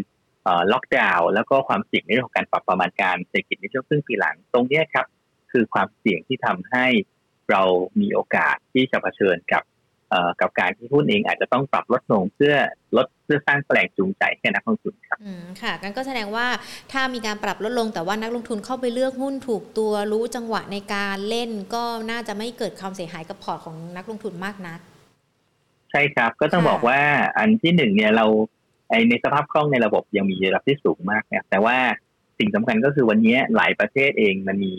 [0.72, 5.06] ล็อกดาวน์แล้วก็ความเสี่ยงในเรื่องของการปรับประมาณการเศรษฐกิจในช่วงครึ่งปีหลังตรงนี้ครับ
[5.52, 6.86] คือความเสี่ยงที่ทำให้
[7.50, 7.62] เรา
[8.00, 9.62] มีโอกาสที่จะเผชิญกับ
[10.40, 12.54] กับการที่หุ้นเองอาจจะต้องปรับลดลงเพื่อ
[12.96, 16.46] ลดเพื่อสร้างแรงจูงใจให้นักลงทุนครับอืมค่ะกันก็แสดงว่า
[16.92, 24.80] ถ้ามีการปรับลดลงแต่ว่านักลงทุนเข้าไปเลือกหุ้นถูกตัวรู้จังหวะในการเล่นก็น่าจะไม่เกิดความเสียหายกับพอร์ตของนักลงทุนมากนัก
[25.90, 27.00] ใช่ครับก็ต้องบอกว่า
[27.38, 28.26] อันที่หนึ่งเนี่ยเรา
[28.61, 28.61] ไอ
[29.10, 31.76] ในสภาพคล่องในระบบยังมีระดับที่สูงมากเนี่ยแต่ว่า
[32.38, 34.74] สิ่งสำคัญก็คือวันนี้หลายประเทศเองมันมี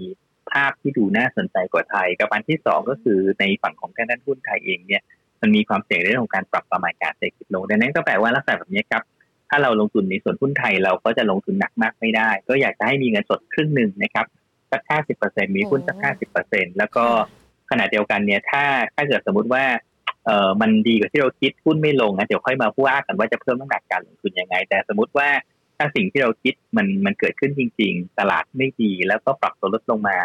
[0.52, 5.02] ภาพที่ดูน่าสนใจกว่าไทย กับอันที่สองก็คือในฝั่งของแค่ด้านหุ้นไทยเองเนี่ย
[5.41, 9.04] มันมีความเสี่ยงเรื่องของการปรับประมาณการเศรษฐกิจลงดังนั้นก็แปลว่าลักษณะแบบนี้ครับ
[9.49, 14.26] ถ้าเราลงทุนในส่วนหุ้นไทยเราก็จะลงทุนหนักมากไม่ได้ ก็อยากจะให้มีเงินสดครึ่งหนึ่งนะครับ
[14.71, 17.06] สักห้าสิบเปอร์เซ็นมีหุ้นสักห้าสิบเปอร์เซ็นแล้วก็
[17.69, 18.63] ขณะเดียวกันเนี่ยถ้า
[18.95, 19.63] ถ้าเกิดสมมติว่า
[20.26, 25.30] เออมันดีกว่าที่เราคิดหุ้นไม่ลงนะเดี๋ยวค่อยมาพูดกันว่าจะเพิ่มน้ำหนักการลงทุนยังไง แต่สมมติว่า
[25.78, 30.18] ถ้าสิ่งที่เราคิดมันมันเกิดขึ้นจริง ๆ ตลาดไม่ดีแล้วก็ปรับตัวลดลงมา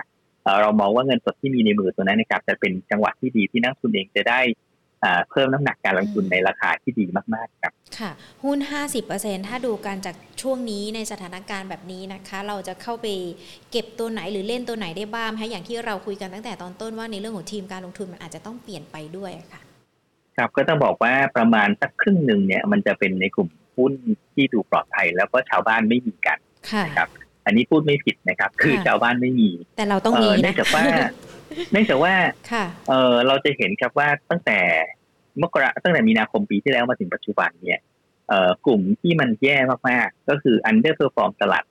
[0.62, 4.40] เรามองว่าเงินสดที่มีในมือตัวนั้นนะครับจะเป็นจังหวะที่ดีที่นักทุนเองจะได้
[5.30, 8.10] เพิ่มน้ำหนักการลงทุนในราคาที่ดีมากๆครับค่ะ
[8.44, 8.58] หุ้น
[9.04, 13.06] 50%ถ้าดูการจากช่วงนี้ในสถานการณ์แบบนี้นะคะ เราจะเข้าไป
[13.70, 19.60] เก็บตัวไหนหรือเล่นตัวไหนได้บ้างคะอย่างที่เราคุยกันตั้งแต่ตอนต้นว่าในเรื่องของทีมการลงทุนมันอาจจะต้องเปลี่ยนไปด้วยค่ะ
[20.38, 23.92] ครับก็ต้องบอกว่าประมาณสักครึ่งหนึ่งเนี่ย มันจะเป็นในกลุ่มหุ้น
[24.34, 26.38] ที่ดูปลอดภัยแล้วก็ชาวบ้านไม่มีกัน
[26.86, 27.08] นะครับ
[27.46, 30.84] อันนี้พูดไม่ผิดนะครับ คือชาวบ้านไม่มี แต่เราต้องมีนะเนื่องจากว่า
[31.72, 32.14] เนื่องจากว่า
[32.88, 34.58] เออเราจะเห็นครับว่าตั้งแต่
[35.42, 37.80] มกราตั้งแต่มีนาคมปีที่แล้วมาถึงปัจจุบันเนี่ย
[38.28, 39.56] เอ่อกลุ่มที่มันแย่
[39.88, 41.64] มากๆ ก็คือ underperform ตลาด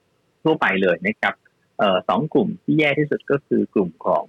[0.44, 1.36] ทั่วไปเลยนะครับ
[1.80, 4.26] เอ่อสองกลุ่มที่แย่ที่สุดก็คือกลุ่มของ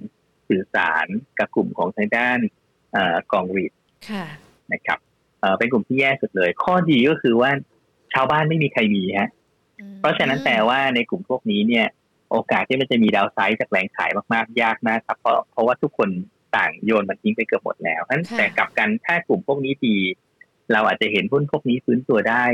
[0.49, 1.07] สื่อสาร
[1.39, 2.39] กับกลุ่มของทางด้าน
[2.93, 3.73] เอ่อกองรีด
[4.73, 4.99] นะครับ
[5.41, 7.51] เอ่อเป็นกลุ่มที่แย่สุดเลย ข้อดีก็คือว่า
[8.13, 9.29] ชาวบ้านไม่มีใครมีฮะ
[10.01, 11.87] เพราะฉะนั้นแต่ว่าในกลุ่มพวกนี้เนี่ย
[12.31, 16.09] โอกาสที่มันจะมีดาวไซด์จากแรงขายมากๆ ยากมากครับเพราะเพราะว่าทุกคน
[16.57, 19.97] ต่างโยนมันทิ้งไปเกือบหมดแล้วนั้นแต่กลับกันถ้ากลุ่มพวกนี้ดี
[20.73, 22.45] เราอาจจะเห็นหุ้นพวกนี้ฟื้นตัวได้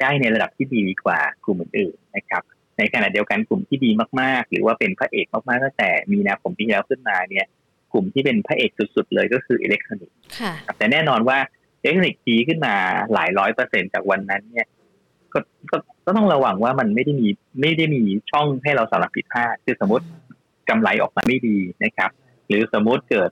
[0.00, 2.42] ได้ในระดับที่ดีกว่ากลุ่มอื่นๆนะครับ
[2.78, 7.46] ในขณะเดียวกันกลุ่มที่ดีมากๆ หรือว่าเป็นพระเอกมากๆตั้งแต่มีนาคมปีแล้วขึ้นมาเนี่ย
[7.94, 10.16] กลุ่มที่เป็นพระเอกสุดๆเลยก็คืออิเล็กทรอนิกส์
[10.76, 11.38] แต่แน่นอนว่า
[11.82, 12.74] อิเล็กทรอนิกส์ดีขึ้นมา
[13.14, 14.66] หลายร้อยเปอร์เซ็นจากวันนั้น เนี่ย
[15.32, 15.38] ก็
[15.70, 15.76] ก็
[16.06, 17.28] ก็ต้องระวังว่ามันไม่ได้มี
[17.60, 20.04] ไม่ได้มีช่องให้เราสำหรับผิดพลาดคือสมมติ
[20.68, 22.10] กำไรออกมาไม่ดีนะครับ
[22.48, 23.30] หรือสมมติเกิด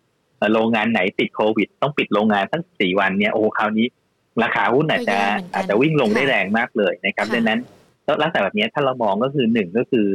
[0.53, 3.87] โรงงานไหนติดโควิด ต้องปิดโรงงานทั้งสี่วันเนี่ยโอ้คราวนี้
[4.43, 5.19] ราคาหุ้นอาจจะ
[5.55, 7.61] อาจจะวิ่งลงได้แรงมากเลยนะครับดังนั้น
[8.23, 10.07] ลักษณะแบบนี้ถ้าเรามองก็คือหนึ่งก็คือ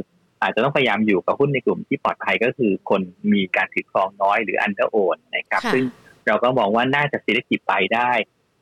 [0.42, 3.02] อาจจะต้องพยายามอยู่กับหุ้นในกลุ่มที่ปลอดภัยก็คือคน
[3.34, 5.84] มีการถือครองน้อยหรืออันเดอร์โอนนะครับ ซึ่ง
[6.28, 8.12] เราก็มองว่าน่าจะเศรษฐกิจไปได้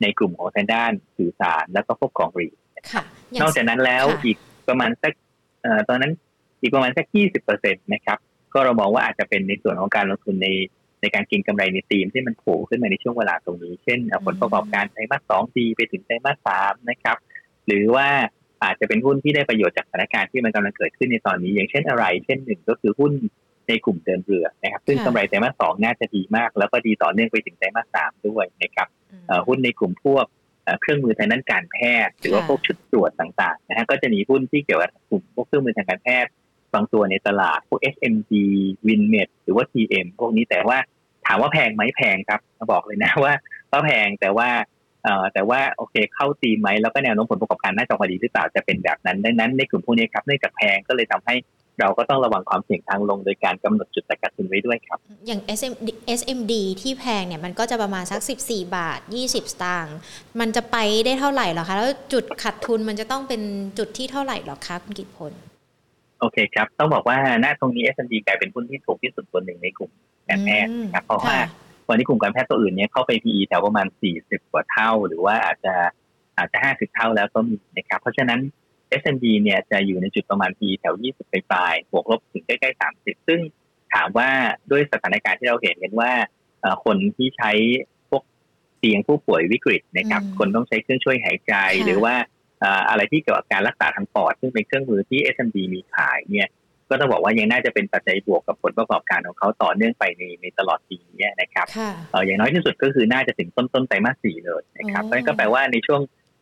[0.02, 2.48] ในกลุ่มของทางด้านสื่อสารแล้วก็พวกของรี
[3.40, 4.36] นอกจากนั้นแล้วอีก
[4.68, 5.12] ประมาณสัก
[5.88, 6.12] ตอนนั้น
[6.60, 8.18] อีกประมาณสักยี่สิบเปอร์เซ็นตนะครับ
[8.52, 10.48] ก็เรามองว่าอาจจะเป็นในส่วนของการลงทุนใน
[11.00, 17.16] ในการกินกำไรในธีมที่มันโผล่ขึ้นมาในช่วงเวลาตรงนี้ เช่น ผลประกอบการไตรมาสสองดีไปถึงไตรมาสสามนะครับ
[17.66, 18.08] หรือว่า
[18.62, 23.12] อาจจะเป็นหุ้นที่ได้ประโยชน์จากสถานการณ์ที่มันกำลังเกิดขึ้นในตอนนี้ อย่างเช่นอะไร เช่นหนึ่งก็คือหุ้น
[23.68, 28.88] ในกลุ่มเดินเรือนะครับ ซึ่งกำไรไตรมาสสองน่าจะดีมาก แล้วก็ดีต่อเนื่องไปถึงไตรมาสสามด้วยนะครับ
[29.48, 30.26] หุ้นในกลุ่มพวก
[30.80, 36.30] เครื่องมือทางด้านการแพทย์ หรือว่าพวกชุดตรวจต่างๆนะฮะก็จะมีหุ้นที่เกี่ยวกับกลุ่มพวกเครื่องมือทางการแพทย์
[36.74, 38.32] บางตัวในตลาดพวก SMG
[38.86, 40.78] Winmed หรือว่า TM พวกนี้แต่ว่า
[41.26, 42.40] ถามว่าแพงไหมแพงครับ
[42.72, 43.34] บอกเลยนะว่า
[43.72, 44.75] ก็แพงแต่ว่าเอ่อ
[45.34, 51.34] แต่ว่าโอเคเข้าตีไหมแล้วก็แนวโน้มผลประกอบการน่าจะพอดีหรือเปล่าจะเป็นแบบนั้น ดังนั้นในกลุ่มพวกนี้ครับเนื่องจากแพงก็เลยทำให้
[51.80, 55.72] เราก็ต้องระวังความเสี่ยงทางลงโดยการกำหนดจุดตัดทุนไว้ด้วยครับ อย่าง SM,
[56.18, 59.96] SMD ที่แพงเนี่ยมันก็จะประมาณสัก 14 บาท 20 สตางค์
[60.40, 63.42] มันจะไปได้เท่าไหร่หรอคะ แล้วจุดขัดทุนมันจะต้องเป็น
[63.78, 65.32] จุดที่เท่าไหร่หรอคะคุณกิตพล
[66.20, 69.90] โอเคครับ ต้องบอกว่าหน้าตรงนี้ S&P กลายเป็นหุ้นที่ถูกที่สุดตัวหนึ่งในกลุ่ม
[70.28, 71.36] การแพทย์ครับเพราะว่า
[71.88, 73.86] วันนี้กลุ่มการแพทย์ตัวอื่นเนี่ยเข้าไป PE แถวประมาณ
[74.20, 75.74] 40 กว่าเท่า หรือว่าอาจจะ
[76.38, 78.40] อาจจะ 50 เท่าแล้วก็มีนะครับ เพราะฉะนั้น
[79.00, 83.40] S&P เนี่ยจะอยู่ในจุดประมาณ P แถว 20 ปลายๆบวกลบถึงใกล้ๆ 30 ซึ่ง
[83.94, 84.28] ถามว่า
[84.70, 86.12] ด้วยสถานการณ์ที่เราเห็นกันว่า
[86.84, 87.52] คนที่ใช้
[88.10, 88.22] พวก
[88.78, 92.14] เตียงผู้ป่วยวิกฤตนะครับ คนต้องใช้เครื่องช่วยหายใจ หรือว่า
[92.90, 96.48] อะไรที่เกี่ยวกับการรักษาทางปอด ซึ่งเป็นเครื่องมือที่ S&P มีขายเนี่ย
[96.90, 101.66] ก็ต้องบอกว่ายังน่าจะเป็นปัจจัยบวกกับผลประกอบการของเขาต่อเนื่องไปในในตลอดปีนี้นะครับ
[102.24, 106.00] อย่างน้อยที่สุดก็คือน่าจะถึงต้นต้นไตรมาสสี่เลยนะครับนั่นก็แปลว่าในช่วง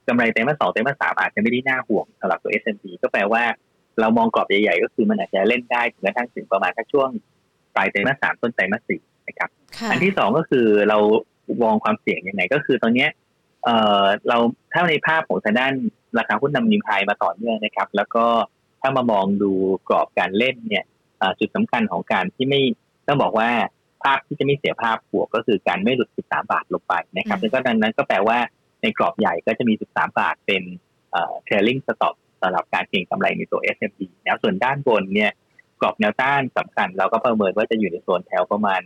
[0.09, 3.43] กำไรไตรมาสสองไตรมาสสามอาจจะไม่ได้น่าห่วงสำหรับตัว S&P ก็แปลว่า
[4.01, 7.09] เรามองกรอบใหญ่ๆ ก็คือมันอาจจะเล่นได้ถึงกระทั่งถึงประมาณถ้าช่วง
[7.75, 9.51] ปลายไตรมาสสามต้นไตรมาสสี่นะครับ
[9.91, 10.99] อันที่สองก็คือเรา
[11.63, 13.07] มองความเสี่ยงยังไงก็คือตอนนี้
[13.65, 14.39] เอ่อเรา
[14.73, 15.73] ถ้าในภาพของทางด้าน
[16.19, 18.25] ราคาหุ้นนำนิมไฮมาต่อเนื่องนะครับ แล้วก็
[18.87, 19.53] ถ้ามามองดู
[19.89, 20.85] กรอบการเล่นเนี่ย
[21.41, 22.61] จุดสำคัญของการที่ไม่
[23.07, 23.51] ต้องบอกว่า
[24.03, 28.39] ภาพที่จะไม่เสียภาพบวกก็คือการไม่หลุด 13 บาทลงไปนะครับแล้วก็ดังนั้นก็แปลว่า
[28.83, 30.63] ในกรอบใหญ่ก็จะมี 13 บาทเป็น
[31.13, 35.31] เทรลลิ่งสต็อปสำหรับการเก็งกำไรในตัว S&P แล้วส่วนด้านบนเนี่ย
[35.81, 38.81] กรอบแนวต้านสำคัญ เราก็ประเมินว่าจะอยู่ในโซนแถวประมาณ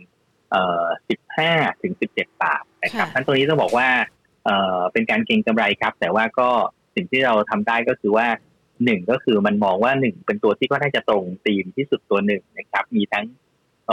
[0.51, 0.85] เอ่อ
[1.33, 3.87] 15 ถึง 17 บาทนะครับทั้นตรงนี้ต้องบอกว่า
[4.45, 6.49] เอ่อเป็นการเก็งกำไรครับ แต่ว่าก็
[6.95, 8.27] สิ่งที่เราทำได้ก็คือว่า
[8.85, 13.25] หนึ่งก็คือมันมองว่าหนึ่งเป็นตัวที่ก็น่าจะตรงธีมที่สุดตัวหนึ่งนะครับ มีทั้ง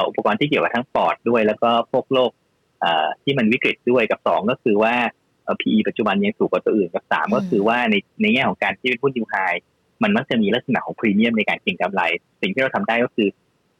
[0.08, 2.30] อุปกรณ์ที่เกี่ยวกับทั้งปอดด้วย แล้วก็พวกโรค
[3.22, 4.94] ที่มันวิกฤตด้วยกับสองก็คือว่า
[5.60, 9.34] PE ปัจจุบันยังสูงกว่าตัวอื่นกับสามก็คือว่าในในแง่ของการที่เป็นหุ้นยูไฮ
[10.02, 12.02] มันมักจะมีลักษณะของพรีเมียมในการเก็งกำไร
[12.42, 13.28] สิ่งที่เราทำได้ก็คือ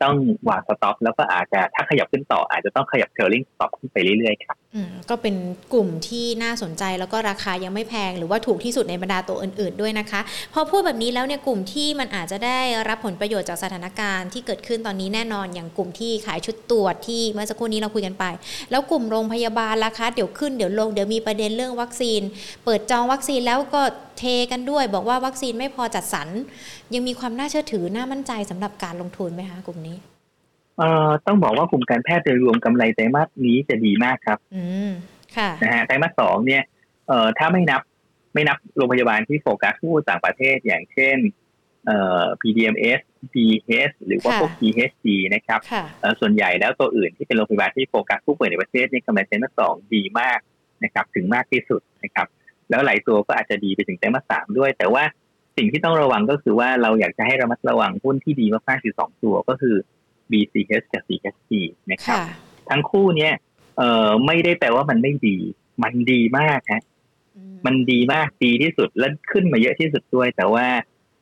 [0.03, 0.16] ต้อง
[0.49, 4.65] วาง stop แล้วก็อาจจะถ้าขยับขึ้นต่ออาจจะต้องขยับ trailing stop ขึ้นไปเรื่อยๆครับอืม
[5.11, 5.35] ก็เป็น
[5.73, 10.21] กลุ่มที่น่าสนใจแล้วก็ราคายังไม่แพง หรือว่าถูกที่สุดในบรรดาตัวอื่น ๆ ด้วยนะคะ
[10.55, 12.59] พอพูดแบบนี้แล้วเนี่ยกลุ่มที่มันอาจจะได้
[12.89, 18.25] รับผลประโยชน์จากสถานการณ์ที่เกิดขึ้นตอนนี้แน่นอนอย่างกลุ่มที่ขายชุดตรวจที่เมื่อสักครู่นี้เราคุยกันไป
[18.71, 22.21] แล้วกลุ่มโรงพยาบาลราคาเดี๋ยวขึ้นเดี๋ยวลงเดี๋ยวมีประเด็นเรื่องวัคซีน
[22.65, 23.83] เปิดจองวัคซีนแล้วก็
[24.19, 26.29] เทกันด้วย บอกว่าวัคซีนไม่พอจัดสรร
[26.95, 29.99] ยังมีความน่าเชื่อถือน่ามั่นใจสำหรับการลงทุนไหมคะกลุ่มนี้
[30.79, 34.91] เอ่อต้องบอกว่ากลุ่มการแพทย์โดยรวมกำไรไตรมาสนี้จะดีมากครับ อืม
[35.37, 36.62] ค่ะนะฮะไตรมาสสองเนี่ย
[37.09, 37.83] เอ่อถ้าไม่นับ
[38.35, 41.17] ไม่นับโรงพยาบาลที่โฟกัสผู้ต่างประเทศอย่างเช่น
[41.87, 43.01] เอ่อ PDMS
[43.33, 45.61] PH หรือว่าพวก PHG นะครับ
[46.21, 50.39] ส่วนใหญ่แล้วตัวอื่นที่เป็นโรงพยาบาลที่โฟกัสผู้ป่วยในประเทศนี่กำไรไตรมาสสองดีมาก
[50.85, 52.27] นะครับ ถึงมากที่สุดนะครับ
[52.71, 55.05] แล้วหลายตัวก็อาจจะดีไปถึงไตรมาสสามด้วย แต่ว่า
[55.57, 59.77] สิ่งที่ต้องระวังก็คือว่าเราอยากจะให้ระมัดระวังหุ้นที่ดีมากๆคือสองตัวก็คือ
[60.31, 61.51] BCH กับ CHT
[61.91, 62.19] นะครับ
[62.71, 63.33] ทั้งคู่เนี้ย
[63.77, 65.37] เอ่อไม่ได้แปลว่ามันไม่ดี
[65.83, 66.83] มันดีมากฮะ
[67.67, 70.67] มันดีมากดีที่สุดและขึ้นมาเยอะที่สุดด้วย แต่ว่า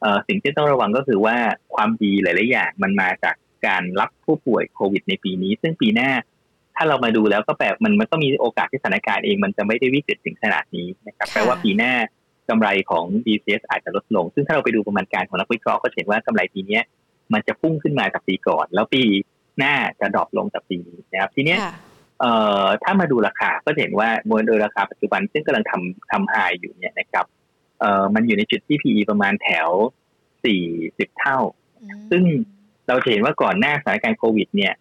[0.00, 1.36] เอ่อสิ่งที่ต้องระวังก็คือว่า
[1.74, 3.34] ความดีหลาย ๆ อย่างมันมาจาก
[3.66, 6.10] การรับผู้ป่วยโควิดในปีนี้ ซึ่งปีหน้า
[6.76, 11.92] ถ้าเรามาดูแล้วก็แปลมันมันก็มีโอกาสที่สถานการณ์เองมันจะไม่ได้วิกฤตถึงขนาดนี้นะครับแปลว่าปีหน้า
[12.48, 16.80] กำไรของ DCS อาจจะลดลง ซึ่งถ้าเราไปดูประมาณการของนักวิเคราะห์ก็เห็นว่ากำไรปีนี้
[17.32, 19.02] มันจะพุ่งขึ้นมาจากปีก่อน แล้วปี
[19.58, 21.60] หน้าจะดรอปลงจากปีนี้นะครับ ทีเนี้ย
[22.20, 22.32] เอ่
[22.62, 24.08] อถ้ามาดูราคาก็เห็นว่า
[24.46, 27.26] โดยราคาปัจจุบันซึ่งกำลังทำทำไฮอยู่เนี่ยนะครับ
[27.80, 29.68] เอ่อมันอยู่ในจุดที่ PE ประมาณแถว
[30.44, 31.38] 40เท่า
[32.10, 32.22] ซึ่ง
[32.88, 34.72] เราเห็นว่าก่อนหน้าสถานการณ์โควิด เนี่ย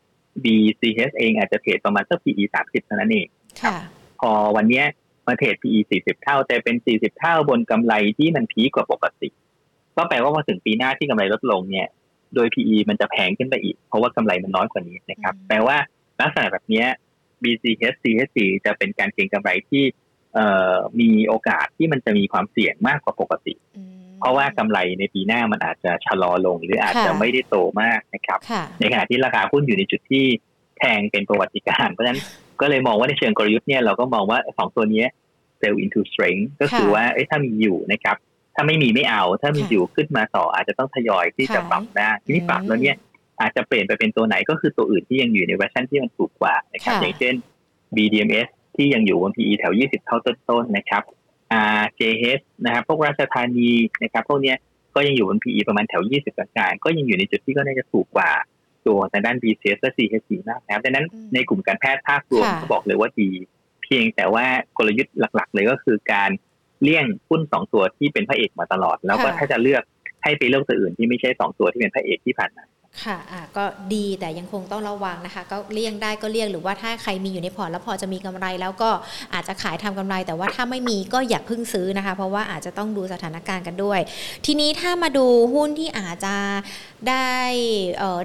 [0.44, 3.28] BCH เองอาจจะเทรดประมาณสัก PE 30เท่านั้นเอง
[3.62, 3.80] ครับ
[4.20, 4.84] พอวันนี้
[5.28, 9.30] มาเทรด PE 40เท่า แต่เป็น40เท่าบนกำไรที่มันพีกว่าปกติ
[9.98, 11.88] ก็แปลว่าพอถึงปีหน้าที่กำไรลดลงเนี่ย
[12.36, 15.78] โดย PE มันจะแพงขึ้นไปอีก เพราะว่ากำไรมันน้อยกว่านี้นะครับแปลว่า
[16.20, 16.86] ลักษณะแบบนี้
[17.44, 19.84] BCH CHC จะเป็นการเก็งกำไรที่
[21.00, 23.54] มีโอกาสที่มันจะมีความเสี่ยงมากกว่าปกติ
[24.20, 28.40] เพราะว่ากำไรในปีหน้ามันอาจจะชะลอลงหรืออาจจะไม่ได้โตมากนะครับ
[28.80, 30.26] ในขณะที่ราคาหุ้นอยู่ในจุดที่
[30.78, 32.22] แพงเป็นประวัติการ เพราะฉะนั้น
[32.62, 35.04] ก็เลยมองว่าในเชิงกลยุทธ์เนี่ยเราก็มองว่าสองตัวนี้
[35.60, 38.16] sell into strength ก็คือว่าถ้ามีอยู่นะครับ
[38.56, 42.98] ถ้าไม่มีไม่เอา ถ้ามีอยู่ขึ้นมาต่ออาจจะต้องทยอยที่จะปรับได้ทีนี้ปรับแล้วเนี่ย
[43.42, 47.36] อาจจะเปลี่ยนไปเป็นตัวไหนก็คือตัวอื่นที่ยังอยู่ในเวอร์ชันที่มันถูกกว่านะครับอย่างเช่น
[47.96, 51.04] BDMs ที่ยังอยู่บน PE แถว 20 เท่าต้นๆนะครับ
[51.82, 53.70] RJH นะครับพวกราชธานี
[54.04, 54.54] นะครับพวกนี้
[54.96, 58.32] ก็ยังอยู่บน PE ประมาณแถว 20 กลางๆก็ยังอยู่ในจุดที่ก็น่าจะถูกกว่า
[58.88, 63.30] ตัวทางด้าน BCS และ CHC มากนะครับดังนั้นในกลุ่มการแพทย์ภาพรวมก็บอกเลยว่าดี
[63.84, 64.46] เพียงแต่ว่า
[64.78, 66.30] กลยุทธ์หลัก ๆ เลยก็คือการ
[66.84, 69.84] เลี่ยงหุ้นสองตัวที่เป็นพระเอกมาตลอด แล้วก็ถ้าจะเลือก
[70.24, 72.64] ให้ไปเลือกตัวอื่นที่ไม่ใช่สองตัวที่เป็นพระเอกที่ผ่านมา
[73.04, 78.90] ค่ะอะ ก็ดีแต่ยังคงต้องระวังนะคะ ก็เลี่ยงได้ก็เลี่ยงหรือว่าถ้าใครมีอยู่ในพอร์ตแล้วพอจะมีกำไร แล้วก็
[79.34, 84.00] อาจจะขายทำกำไร แต่ว่าถ้าไม่มีก็อย่าพึ่งซื้อนะคะ เพราะว่าอาจจะต้องดูสถานการณ์กันด้วย
[84.46, 86.36] ทีนี้ถ้ามาดูหุ้นที่อาจจะ
[87.10, 87.32] ได้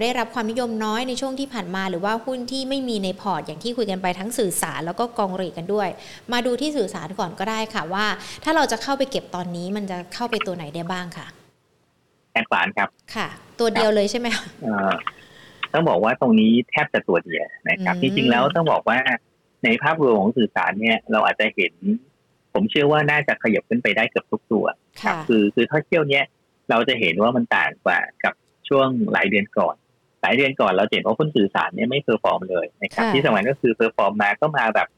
[0.02, 5.88] ได้รับความนิยมน้อยในช่วงที่ผ่านมา หรือว่าหุ้นที่ไม่มีในพอร์ตอย่างที่คุยกันไปทั้งสื่อสารแล้วก็กองรีกันด้วย
[6.32, 8.06] มาดูที่สื่อสารก่อนก็ได้ค่ะว่า
[8.44, 11.28] ถ้าเราจะเข้าไปเก็บตอนนี้มันจะเข้าไปตัวไหนได้บ้างค่ะ
[12.44, 13.28] ดวานครับ ค่ะ
[13.60, 14.92] ตัวเดียวเลยใช่ไหมคะเอ่อ
[15.72, 18.98] ต้องบอกว่าตรงนี้แทบจะตัวเดียวนะครับอืมจริงๆแล้วต้องบอกว่า
[19.64, 21.72] ในภาพรวมของสื่อสารเนี่ย เราอาจจะเห็น
[22.52, 24.64] ผมเชื่อว่าน่าจะขยับขึ้นไปได้เกือบทุกตัว
[25.02, 26.24] ค่ะคือคือถ้าเที่ยวเนี้ย
[26.70, 28.34] เราจะเห็นว่ามันต่างกว่ากับ
[28.68, 29.76] ช่วงหลายเดือนก่อน
[30.22, 34.88] หลายเดือนก่อนเราจะเห็นว่าหุ้นสื่อสารเนี่ยไม่ perform เลยนะครับค่ะที่สำคัญก็คือ perform มาก็มาแบบ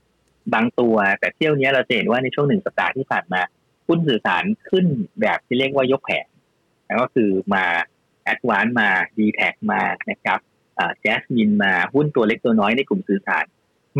[0.55, 3.41] บางตัว แต่เที่ยวเนี้ยเราจะเห็นว่าในช่วงหนึ่งสัปดาห์ที่ผ่านมา
[3.89, 4.87] หุ้นสื่อสารขึ้น
[5.21, 6.27] แบบที่เรียกว่ายกแผง
[6.91, 7.65] แล้วก็คือมา
[8.25, 10.39] แอดวานซ์มาดีแทคมานะครับ
[11.01, 13.45] แจสมินมาหุ้นตัวเล็กตัวน้อยในกลุ่มสื่อสาร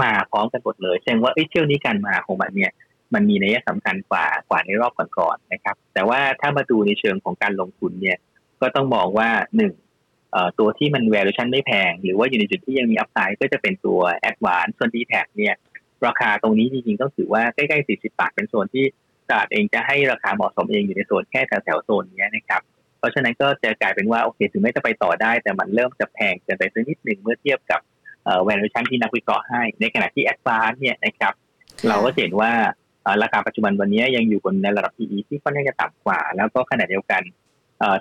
[0.03, 2.73] มาพร้อมกันหมดเลยแสดงว่าเที่ยวนี้การมาของมันเนี่ย
[3.15, 8.19] มันมีนัยสำคัญกว่ากว่าในรอบก่อนๆนะครับ แต่ว่าถ้ามาดูในเชิงของการลงทุนเนี่ย
[8.61, 9.73] ก็ต้องมองว่าหนึ่ง
[10.59, 14.01] ตัวที่มัน valuation ไม่แพง หรือว่าอยู่ในจุดที่ยังมี upside ก็จะเป็นตัว
[14.31, 15.55] advance ส่วน d t a c เนี่ย
[16.07, 18.85] ราคาตรงนี้จริงๆต้องถือว่าใกล้ๆ 40 บาทเป็นโซนที่
[19.29, 22.63] ตลาดเองจะให้ราคาเหมาะสมเองอยู่ในโซนแค่แถวๆโซนเนี้ยนะครับ
[23.01, 27.81] เพราะฉะนั้นก็จะกลายเป็นว่าโอเคถึงแม้จะไปต่อได้ แต่มันเริ่มจะแพงเกินไปสักนิดหนึ่งเมื่อเทียบกับ
[28.25, 31.35] เอ่อ valuation ที่นักวิเคราะห์ให้ ในขณะที่ advance เนี่ยนะครับ
[31.89, 32.53] เราก็เห็นว่า
[33.23, 37.23] ราคาปัจจุบันวันนี้ยังอยู่บนในระดับ PE ที่ค่อนข้างจะต่ำกว่า แล้วก็ขณะเดียวกัน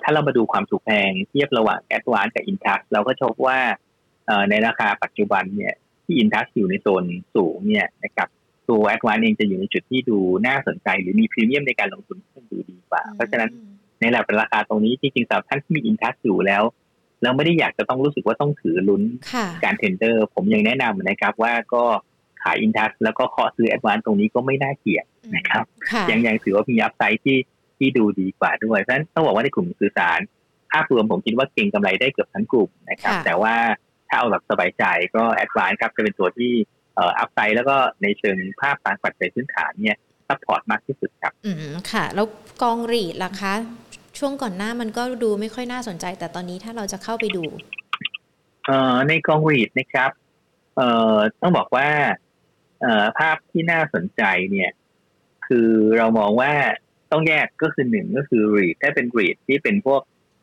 [0.02, 3.58] ถ้าเรามาดูความถูกแพงเทียบระหว่าง a d v a n c e กับ Intact เราก็พบว่า
[4.50, 8.28] ในราคาปัจจุบันเนี่ยที่ Intact อยู่ในโซนสูงเนี่ยนะครับ
[8.70, 13.50] ตัว a d v a n c e เองจะอยู่ในจุดที่ดูน่าสนใจ หรือมีพรีเมียมในการลงทุนที่ดูดีกว่า เพราะฉะนั้น
[14.00, 16.62] ในระดับราคาตรงนี้จริงๆสำหรับท่านที่มี Intact อยู่แล้ว
[17.22, 21.84] แล้วไม่ได้อยากจะต้องรู้สึกว่าต้องถือลุ้นค่ะการ tender ผมยังแนะนำนะครับว่าก็
[22.42, 25.04] ขายอินทัชแล้วก็เคาะซื้อแอดวานซ์ตรงนี้ก็ไม่น่าเกลียด
[25.36, 27.38] นะครับค่ะยังยังถือว่ามี upside ที่
[27.78, 30.20] ที่ดูดีกว่าด้วยเพราะฉะนั้นต้องบอกว่าในกลุ่มสื่อสาร
[30.72, 33.54] ภาพรวมผมคิดว่าเก็งกำไรได้เกือบทั้งกลุ่มนะครับค่ะแต่ว่า
[34.08, 34.84] ถ้าเอาแบบสบายใจ
[35.16, 36.52] ก็แอดวานซ์ครับจะเป็นตัวที่
[36.94, 42.26] เอ่อ upside แล้วก็ในเชิงภาพการปัจจัยพื้นฐานเนี่ย support มากที่สุดครับ อืมค่ะ แล้ว
[42.62, 43.54] กองรีดล่ะคะ
[44.20, 47.44] ช่วงก่อนหน้ามันก็ดูไม่ค่อยน่าสนใจ แต่ตอนนี้ถ้าเราจะเข้าไปดู
[48.66, 50.10] เอ่อในกองรีดนะครับ
[50.76, 51.88] เอ่อต้องบอกว่า
[52.80, 54.70] เอ่อภาพที่น่าสนใจเนี่ย
[55.46, 56.52] คือเรามองว่า
[57.12, 60.02] ต้องแยกก็คือหนึ่งก็คือรีดถ้าเป็นรีดที่เป็นพวก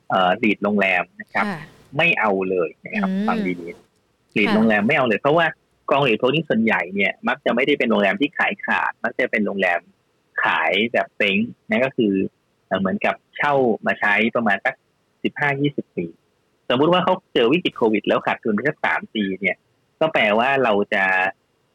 [0.10, 1.62] เอ่อรีดโรงแรมนะครับค่ะ
[1.98, 5.46] ไม่เอาเลยนะครับอืมฟังดีๆรีดค่ะโรงแรมไม่เอาเลย เพราะว่า
[5.92, 9.80] กองรีดพวกนี้ส่วนใหญ่เนี่ย มักจะไม่ได้เป็นโรงแรมที่ขายขาด มักจะเป็นโรงแรม
[10.44, 11.38] ขายแบบเซ้ง
[11.70, 12.14] นั่นก็คือ
[12.68, 13.54] เอ่อเหมือนกับเช่า
[13.88, 14.76] มาใช้ประมาณสัก
[15.24, 16.06] สิบห้ายี่สิบปี
[16.70, 19.58] สมมุติว่าเขาเจอวิกฤตโควิด แล้วขาดทุนไปสักสามปีเนี่ย
[20.00, 21.04] ก็แปลว่าเราจะ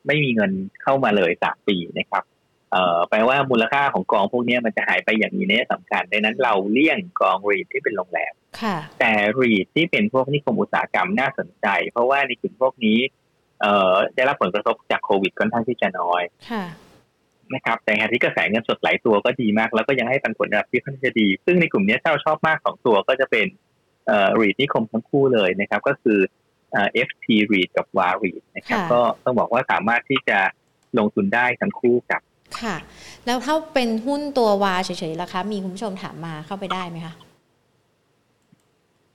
[0.07, 0.53] ไม่มีเงิน
[0.83, 2.25] เข้ามาเลยสามปีนะครับ
[2.71, 12.99] เอ่อแปลว่ามูลค่าของกองพวกนี้มันจะหายไปอย่างมีนัยสำคัญดังนั้นเราเลี่ยงกองรีดที่เป็นโรงแรมค่ะแต่รีดที่เป็นพวกนิคมอุตสาหกรรมน่าสนใจ เพราะว่าในกลุ่มพวกนี้
[13.61, 16.65] เอ่อได้รับผลกระทบจากโควิดค่อนข้างที่จะน้อยค่ะ
[17.55, 23.47] นะครับแต่ขณะที่กระแสเงินสดหลายตัวก็ดีมาก แล้วก็ยังให้ปันผลระดับที่ค่อนข้างจะดี ซึ่งในกลุ่มนี้ถ้าเราชอบมากสองตัวก็จะเป็น
[24.07, 26.19] เอ่อรีดนิคมทั้งคู่เลยนะครับ ก็คือ
[26.73, 30.39] เอ่อ FT REIT กับ w a REIT นะครับค่ะก็ต้องบอกว่าสามารถที่จะ
[30.99, 32.21] ลงทุนได้ทั้งคู่กับ
[32.63, 32.77] ค่ะ
[33.27, 37.15] แล้วถ้าเป็นหุ้นตัววาเฉยๆล่ะคะ มีคุณผู้ชมถามมาเข้าไปได้ไหมคะ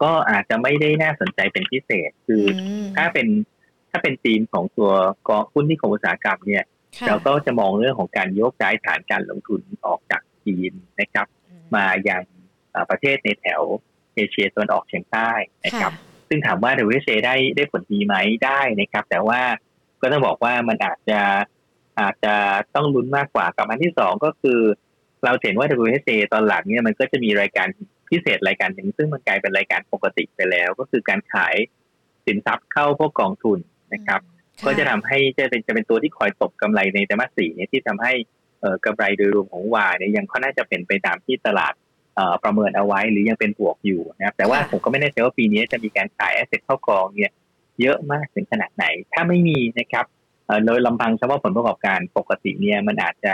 [0.03, 3.27] ก็อาจจะไม่ได้น่าสนใจเป็นพิเศษ คืออมถ้าเป็น
[3.89, 4.91] ถ้าเป็นธีมของตัว
[5.27, 6.76] กองหุ้นที่ของอุตสาหกรรมเนี่ยค่ะ
[7.07, 10.71] เราก็จะมองเรื่องของการโยกย้ายฐานการลงทุนออกจากจีน
[11.01, 12.23] นะครับอืมายัง
[12.71, 13.61] เอ่อประเทศในแถว
[14.15, 15.31] เอเชียตะวันออกเฉียงใต้
[15.65, 19.41] นะครับค่ะซึ่งถามว่า WHA ได้ได้ผลดีไหมได้นะครับ แต่ว่า
[20.01, 21.21] ก็ต้องบอกว่ามันอาจจะ
[21.99, 22.35] อาจจะ
[22.75, 24.59] ต้องลุ้นมากกว่ากับอันที่สองก็คือ
[25.25, 27.67] เราเห็นว่า WHA ตอนหลังเนี่ยมันก็จะมีรายการ
[28.09, 31.55] พิเศษรายการหนึ่งซึ่งมันกลายเป็นรายการปกติไปแล้ว ก็คือการขาย
[32.25, 33.59] สินทรัพย์เข้าพวกกองทุน
[33.93, 38.13] นะครับค่ ก็จะทำให้จะเป็นจะเป็นตัวที่คอยตบกำไรในไตรมาสสี่เนี่ยที่ทำให้
[38.61, 41.73] เอ่อกำไรโดยรวมของวาเนี่ยยังค่อนข้างจะเป็นไปตามที่ตลาด
[42.15, 47.31] เอ่อประเมินเอาไว้หรือยังเป็นบวกอยู่นะครับแต่ว่าผมก็ไม่แน่ใจว่าปีนี้จะมีการขายแอสเซทเข้ากองเนี่ย
[47.81, 50.05] เยอะมากถึงขนาดไหน ถ้าไม่มีนะครับ
[50.45, 53.33] เอ่อโดยลำพังเฉพาะผลประกอบการปกติเนี่ยมันอาจจะ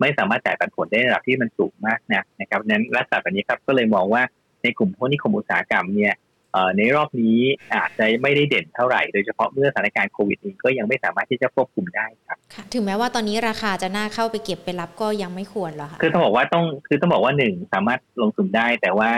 [0.00, 4.22] ไม่สามารถจ่ายปันผลได้ในระดับที่มันสูงมากนะนะครับนั้นลักษณะแบบนี้ครับก็เลยมองว่า
[4.62, 6.31] ในกลุ่มพวกนิคมอุตสาหกรรมเนี่ยเอ่อ
[6.76, 7.38] ในรอบนี้
[7.74, 19.10] อาจจะไม่ได้เด่นเท่าไหร่ โดยเฉพาะเมื่อสถานการณ์โควิดเองก็ยังไม่สามารถที่จะควบคุมได้ครับค่ะถึงแม้ว่าตอนนี้ราคาจะน่าเข้าไปเก็บไปรับก็ยังไม่ควรเหรอคะคือต้องบอกว่าต้องคือต้องบอกว่าหนึ่งสามารถลงทุนได้ แต่ว่า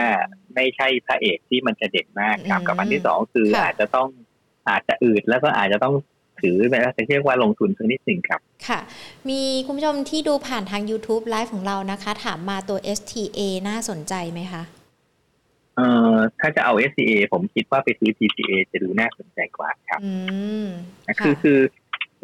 [0.55, 4.07] ไม่ใช่พระเอกที่มันจะเด่นมากครับอืมกับอันที่สองคือค่ะอาจจะต้อง
[4.69, 5.95] อาจจะอืดแล้วก็อาจจะต้อง
[6.41, 8.79] ถือแบบจะเรียกว่าลงทุนสักนิดหนึ่งครับ ค่ะ
[9.29, 14.63] มีคุณผู้ชมที่ดูผ่านทาง YouTube ไลฟ์ของเรานะคะ ถามมาตัว STA น่าสนใจไหมคะ
[15.75, 20.13] เอ่อถ้าจะเอา SCA ผมคิดว่าไปซื้อ TCA จะดูน่าสนใจกว่าครับอื
[20.65, 20.67] ม
[21.07, 21.59] นะค่ะคือคือ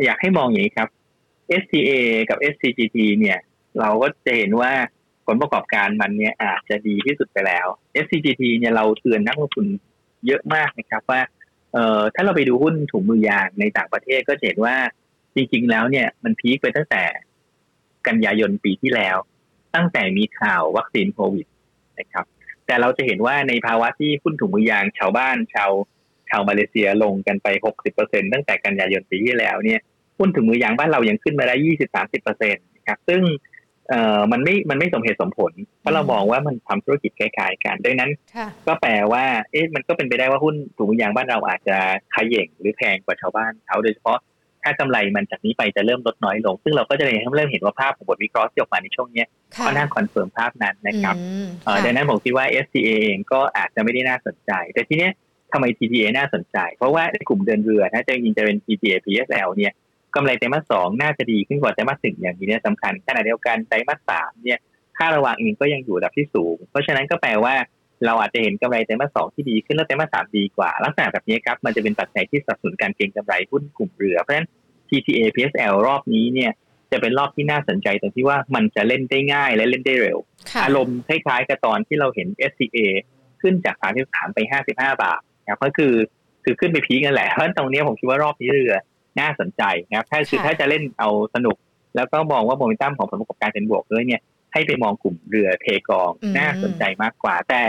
[0.06, 0.89] อยากให้มองอย่างนี้ครับ
[1.62, 1.91] STA
[2.30, 3.39] กับ SCGT เนี่ย
[3.80, 4.72] เราก็จะเห็นว่า
[5.28, 7.68] กลประกอบการมันเนี่ยอาจจะดีที่สุดไปแล้ว
[8.04, 9.66] SCGT เนี่ยเราเตือนนักลงทุน
[10.28, 11.22] เยอะมากนะครับว่า
[11.74, 14.76] เอ่อถ้าเราไปดูหุ้นถุงมือยางในต่างประเทศก็เห็นว่า
[15.36, 17.04] จริง ๆ แล้วเนี่ยมันพีคไปตั้งแต่
[18.08, 19.18] กันยายนปีที่แล้ว
[19.76, 21.47] ตั้งแต่มีข่าววัคซีนโควิด
[21.99, 22.26] นะครับ
[22.72, 25.72] แต่เราจะเห็นว่าในภาวะที่หุ้นถุงมือยางชาวบ้านชาว
[26.30, 27.47] ชาวมาเลเซียลงกันไป
[27.91, 29.80] 60%ตั้งแต่กันยายนปีที่แล้วเนี่ย
[30.19, 31.55] หุ้นถุงมือยางบ้านเรายังขึ้นมาได้
[32.05, 33.22] 20-30%นะครับซึ่ง
[33.89, 35.51] เอ่อมันไม่มันไม่สมเหตุสมผล
[35.82, 41.78] เพราะเรามองว่ามันทำธุรกิจคล้ายๆกันดังนั้นค่ะก็แปลว่าเอ๊ะมันก็เป็นไปได้ว่าหุ้นถุงมือยางบ้านเราอาจจะ
[42.15, 44.19] ขย่งหรือแพงกว่าชาวบ้านเขาโดยเฉพาะ
[44.64, 55.12] ถ้ากำไรมันจากนี้ไปจะเริ่มลดน้อยลง ซึ่งเราก็จะเริ่มเห็นว่าภาพของบทวิเคราะห์ที่ออกมาในช่วงเนี้ยค่ะค่อนข้าง confirm ภาพนั้นนะครับอืมเอ่อค่ะดังนั้นผมคิดว่า SCA เองก็อาจจะไม่ได้น่าสนใจ แต่ทีเนี้ย
[55.53, 59.74] ทำไม TTA น่าสนใจ เพราะว่าในกลุ่มเดินเรือถ้าจะจริงๆจะเป็น TTA PSL เนี่ย
[60.16, 64.59] กำไรไตรมาสสองน่าจะดีขึ้นกว่าไตรมาสหนึ่งอย่างนี้เนี่ยสำคัญขณะเดียวกันไตรมาสสามเนี่ย
[64.97, 67.55] ค่าระวางเองก็ยังอยู่ระดับที่สูง เพราะฉะนั้นก็แปลว่า
[68.06, 74.47] เราอาจจะเห็นกำไรไตรมาสสองที่ดีขึ้นแล้วไตรมาสสามดีกว่า ลักษณะแบบนี้ครับมันจะเป็นปัจจัยที่สนับสนุนการเก็งกำไรหุ้นกลุ่มเรือเพราะฉะนั้น
[74.89, 76.52] TTA PSL รอบนี้เนี่ย
[76.91, 80.18] จะเป็นรอบที่น่าสนใจตรงที่ว่ามันจะเล่นได้ง่ายและเล่นได้เร็ว
[80.52, 82.78] ค่ะอารมณ์คล้ายๆกับตอนที่เราเห็น SCA
[83.41, 83.76] ขึ้นจาก
[84.06, 85.93] 33 ไป 55 บาทนะครับก็คือ
[86.43, 88.74] คือขึ้นไปพีกันแหละเพราะฉะนั้นตรงนี้ผมคิดว่ารอบนี้เรือ
[89.20, 91.58] น่าสนใจนะครับถ้าคือค่ะถ้าจะเล่นเอาสนุก
[91.95, 94.22] แล้วก็มองว่าโมเมนตัมของผลประกอบการเป็นบวกด้วยเนี่ย
[94.54, 97.64] ให้ไปมองกลุ่มเรือเทกองอืมน่าสนใจมากกว่า แต่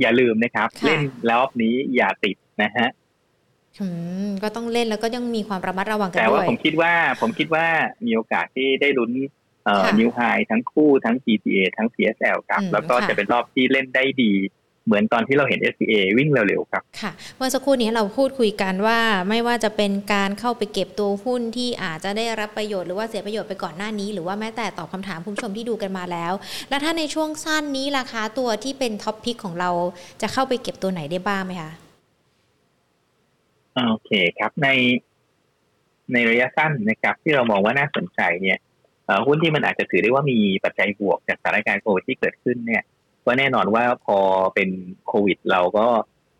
[0.00, 2.88] อย่าลืมนะครับค่ะเล่นรอบนี้อย่าติดนะฮะ
[3.80, 3.86] อื
[4.26, 7.66] มก็ต้องเล่นแล้วก็ยังมีความระมัดระวังกันแต่ด้ว่าวยผมคิดว่าผมคิดว่า
[8.06, 9.12] มีโอกาสที่ได้ลุ้น
[9.64, 10.20] เอ่อค่ะนิวไฮ
[10.50, 14.32] ทั้งคู่ทั้ง GTA ทั้ง PSL ครับอืมแล้วก็ค่ะจะเป็นรอบที่เล่นได้ดี
[14.86, 26.32] เหมือนตอนที่เราเห็น SCA วิ่งเร็วๆครับ ค่ะ เมื่อสักครู่นี้เราพูดคุยกันว่าไม่ว่าจะเป็นการเข้าไปเก็บตัวหุ้นที่อาจจะได้รับประโยชน์หรือว่าเสียประโยชน์ไปก่อนหน้านี้ หรือว่าแม้แต่ตอบคำถามคุณผู้ชมที่ดูกันมาแล้ว
[26.68, 29.70] แล้วถ้าในช่วงสั้นนี้ราคาตัวที่เป็นท็อปพิกของเรา
[30.22, 31.72] จะเข้าไปเก็บตัวไหนได้บ้างไหมคะ
[33.88, 34.68] โอเคครับใน
[36.12, 38.58] ในระยะสั้นนะครับ ที่เรามองว่าน่าสนใจเนี่ย
[39.06, 42.82] เอ่อหุ้นที่มันอาจจะถือได้ว่ามีปัจจัยบวกจากสถานการณ์โควิดที่เกิดขึ้นเนี่ย
[43.26, 44.18] ก็แน่นอนว่าพอ
[44.54, 44.70] เป็น
[45.06, 45.86] โควิด เราก็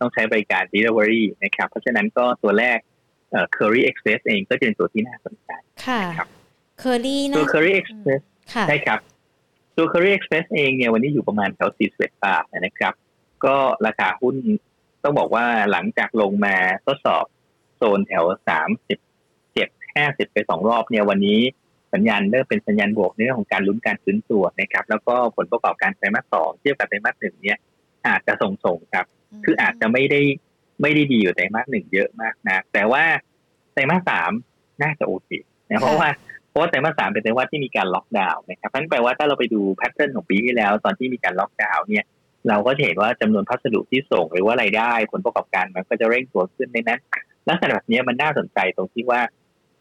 [0.00, 2.78] ต้องใช้บริการ Delivery นะครับ เพราะฉะนั้นก็ตัวแรก
[3.30, 5.50] เอ่อ Curry Express เองก็จะเป็นตัวที่น่าสนใจ
[5.86, 6.28] ค่ะครับ
[6.78, 8.22] เคอรี่ตัวนะ Curry Express
[8.54, 8.98] ค่ะใช่ครับ
[9.76, 12.94] ตัว Curry Express เองเนี่ยวันนี้อยู่ประมาณแถว41บาทนะครับ
[13.44, 13.56] ก็
[13.86, 14.36] ราคาหุ้น
[15.02, 16.56] ต้องบอกว่าหลังจากลงมา
[16.86, 17.24] ทดสอบ
[17.76, 18.36] โซนแถว37
[19.96, 21.40] 50ไปสองรอบเนี่ยวันนี้
[21.94, 27.58] สัญญาณเริ่มเป็นสัญญาณบวกในเรื่องของการลุ้นการฟื้นตัวนะครับ แล้วก็ผลประกอบการไตรมาสสองเทียบกับไตรมาสหนึ่งเนี่ย
[28.06, 29.06] อาจจะส่งๆครับ
[29.44, 30.20] คืออาจจะไม่ได้
[30.82, 33.04] ไม่ได้ดีอยู่ไตรมาสหนึ่งเยอะมากนะแต่ว่า
[33.72, 34.30] ไตรมาสสาม
[34.82, 35.30] น่าจะโอเค
[35.68, 36.08] นะเพราะว่า
[36.48, 42.04] เพราะว่าไตรมาสสามเป็นไตรมาสที่มีการล็อกดาวน์นะครับนั่นแปลว่าถ้าเราไปดู pattern ของปีที่แล้ว ตอนที่มีการล็อกดาวน์เนี่ย
[42.48, 47.00] เราก็จะเห็นว่าจำนวนพัสดุที่ส่งหรือว่ารายได้ ผลประกอบการมันก็จะเร่งตัวขึ้นดังนั้น
[47.48, 49.20] ลักษณะแบบนี้มันน่าสนใจตรงที่ว่า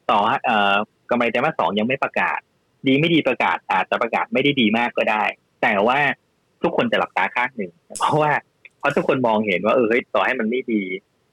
[0.10, 0.76] ต่อเอ่อ
[1.10, 2.40] กำไรไตรมาสสองยังไม่ประกาศ
[2.88, 5.24] ดีไม่ดีประกาศอาจจะประกาศไม่ได้ดีมากก็ได้
[5.62, 6.00] แต่ว่า
[6.64, 8.32] ทุกคนจะหลับตาข้างหนึ่ง เพราะว่า
[8.80, 10.84] เพราะทุกคนมองเห็นว่าเออเฮ้ยต่อให้มันไม่ดี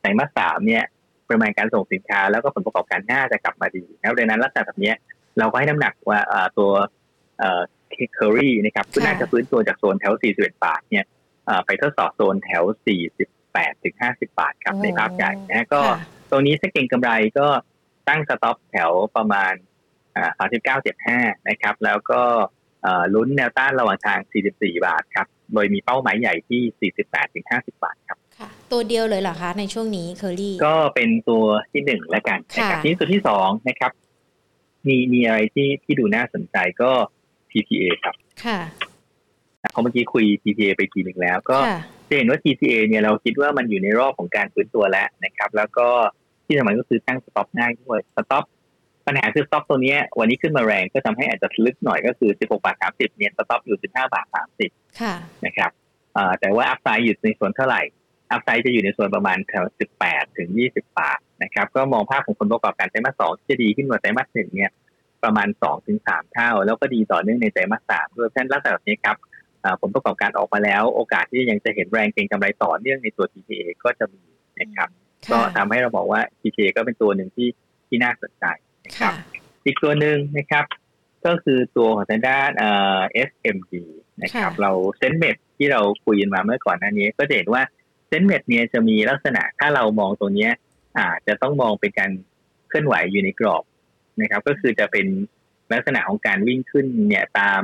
[0.00, 0.84] ไตรมาสสามเนี่ย
[1.28, 4.92] ปริมาณการส่งสินค้าแล้วก็ผลประกอบการน่าจะกลับมาดีนะดังนั้นลักษณะแบบนี้
[5.38, 6.70] เราก็ให้น้ำหนักว่าเอ่อตัว
[7.38, 7.62] เอ่อ
[8.14, 11.04] เคอรี่นะครับก็น่าจะฟื้นตัวจากโซนแถว 41 บาทเนี่ย
[11.46, 12.62] เอ่อไปทดสอบโซนแถว
[13.22, 15.98] 48 ถึง 50 บาทครับโอ้ในภาพใหญ่นะก็ค่ะ
[16.30, 17.46] ตรงนี้ถ้าเก็งกำไรก็
[18.08, 19.54] ตั้ง stop แถวประมาณ
[20.16, 20.30] อ่า
[20.90, 22.22] 39.75นะครับ แล้วก็
[22.82, 24.18] เอ่อลุ้นแนวต้านระหว่างทาง
[24.52, 33.92] 44 บาทครับ โดยมีเป้าหมายใหญ่ที่ 48ถึง50 บาทครับ ค่ะ ตัวเดียวเลยเหรอคะ ในช่วงนี้เคอรี่ก็เป็นตัวที่หนึ่งแล้วกันนะครับค่ะที่ตัวที่สองนะครับ
[34.86, 36.90] มีมีอะไรที่ที่ดูน่าสนใจก็
[37.50, 38.60] TTA ครับ ค่ะ
[39.70, 41.78] เพราะเมื่อกี้คุย TTA ไปทีหนึ่งแล้ว ก็ค่ะ
[42.08, 45.88] จะเห็นว่า TTA เนี่ยเราคิดว่ามันอยู่ในรอบของการฟื้นตัวแล้วนะครับ แล้วก็
[46.46, 48.44] ที่สำคัญก็คือตั้ง stop ง่ายด้วย stop
[49.06, 54.26] ปัญหาคือ stop ตัวเนี้ยวันนี้ขึ้นมาแรงก็ทำให้อาจจะลึกหน่อยก็คือ 16 บาท 30 เนี่ย stop อยู่ 15 บาท
[54.62, 55.14] 30ค่ะ
[55.44, 55.70] นะครับ
[56.16, 57.82] อ่าแต่ว่าอัพไซด์อยู่ในส่วนเท่าไหร่
[58.32, 59.64] อัพไซด์จะอยู่ในส่วนประมาณแถว
[60.00, 64.72] 18 ถึง 20 บาทนะครับ ก็มองภาพของผลประกอบการไตรมาสสองที่จะดีขึ้นกว่าไตรมาสหนึ่งเนี่ย
[65.24, 69.16] ประมาณ 2 ถึง 3 เท่า แล้วก็ดีต่อเนื่องในไตรมาสสามด้วยเพราะฉะนั้นลักษณะแบบนี้ครับ
[69.64, 74.22] อ่าผลประกอบการออกมาแล้ว โอกาสที่ยังจะเห็นแรงเก็งกำไรต่อเนื่องในตัว TTA ก็จะมี
[74.60, 74.88] นะครับ
[75.30, 77.48] ก็ค่ะทำให้เราบอกว่า TTA ก็เป็นตัวหนึ่งที่
[77.88, 78.44] ที่น่าสนใจ
[78.86, 79.14] นะครัค่ะบ
[79.64, 80.64] อีกตัวหนึ่งนะครับ
[81.26, 83.72] ก็คือตัวของทางด้านเอ่อ SMD
[84.22, 87.62] นะครับค่ะเราเซนเมดที่เราคุยกันมาเมื่อก่อนหน้านี้ ก็จะเห็นว่า
[88.06, 90.52] เซนเมดเนี่ยจะมีลักษณะถ้าเรามองตรงเนี้ย
[90.98, 92.10] อาจจะต้องมองเป็นการ
[92.68, 93.64] เคลื่อนไหวอยู่ในกรอบ
[94.20, 95.06] นะครับ ก็คือจะเป็น
[95.72, 97.62] ลักษณะของการวิ่งขึ้นเนี่ยตาม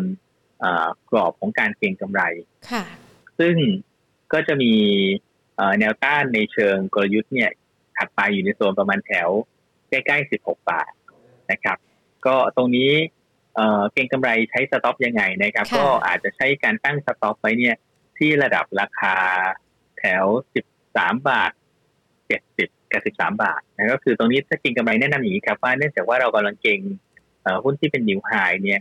[1.10, 2.22] กรอบของการเก็งกำไร
[2.70, 2.84] ค่ะ
[3.38, 3.54] ซึ่ง
[4.32, 4.72] ก็จะมี
[5.80, 7.50] แนวต้านในเชิงกลยุทธ์เนี่ย
[7.96, 9.28] ถัดไปอยู่ในโซนประมาณแถว
[9.90, 10.90] ใกล้ๆ 16 บาท
[11.50, 11.78] นะครับ
[12.26, 12.92] ก็ตรงนี้
[13.92, 17.76] เก็งกำไรใช้ stop ยังไงนะครับ ก็อาจจะใช้การตั้ง stop ไว้เนี่ย
[18.18, 19.16] ที่ระดับราคา
[19.98, 20.24] แถว
[20.74, 21.52] 13 บาท
[22.22, 26.80] 70 กับ 13 บาทนะก็คือตรงนี้ถ้าเก็งกำไรแนะนำอย่างนี้ครับว่าเนื่องจากว่าเรากำลังเก็ง
[27.64, 28.32] หุ้นที่เป็น new high
[28.64, 28.80] เนี่ย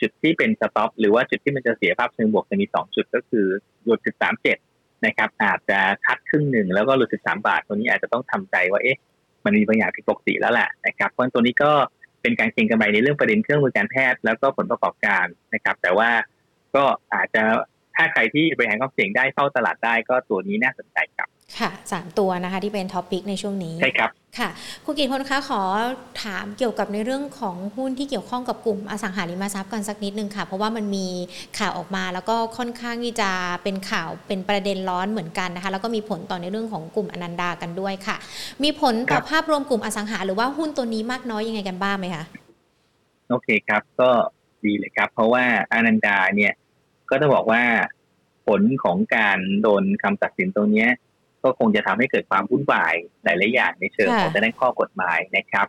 [0.00, 3.46] จุดที่เป็น stop หรือว่าจุดที่มันจะเสียภาพเชิงบวกจะมี 2 จุดก็คือ
[3.84, 4.71] หลุด13.7
[5.06, 8.98] นะครับ อาจจะ cut ครึ่งหนึ่งแล้วก็หลุด 13 บาท ตัวนี้อาจจะต้องทำใจว่าเอ๊ะ
[9.44, 11.72] มันมีบางอย่างผิดปกติแล้วแหละนะครับเพราะตัวนี้ก็
[12.22, 16.10] เป็นการเก็งกำไรในเรื่องประเด็นเครื่องมือการแพทย์แล้วก็ผลประกอบการนะครับ แต่ว่า
[16.74, 16.84] ก็
[17.14, 17.42] อาจจะ
[17.96, 21.21] ถ้าใครที่บริหารความเสี่ยงได้เฝ้าตลาดได้ก็ตัวนี้น่าสนใจครับ
[21.60, 24.48] ค่ะสามตัวนะคะที่เป็น top pick ในช่วงนี้ใช่ครับค่ะ
[24.84, 25.62] คุณกิตพลคะขอ
[26.22, 31.06] ถามเกี่ยวกับในเรื่องของหุ้นที่เกี่ยวข้องกับกลุ่มอสังหาริมทรัพย์กันสักนิดนึงค่ะ เพราะว่ามันมี
[31.58, 33.30] ข่าวออกมาแล้วก็ค่อนข้างที่จะ
[33.62, 38.16] เป็นข่าวเป็นประเด็นร้อนเหมือนกันนะคะ แล้วก็มีผลต่อในเรื่องของกลุ่มอนันดากันด้วยค่ะ
[38.62, 42.24] มีผลต่อภาพรวมกลุ่มอสังหาหรือว่าหุ้นตัวนี้มากน้อยยังไงกันบ้างไหมคะ
[43.30, 44.10] โอเคครับก็
[44.64, 46.52] ดีเลยครับ เพราะว่าอนันดาเนี่ย
[47.10, 47.62] ก็ต้องบอกว่า
[48.46, 50.86] ผลของการโดนคำตัดสินตรงนี้
[51.44, 55.66] ก็คงจะทำให้เกิดความวุ่นวายหลายๆอย่างในเชิงของด้านข้อกฎหมายนะครับ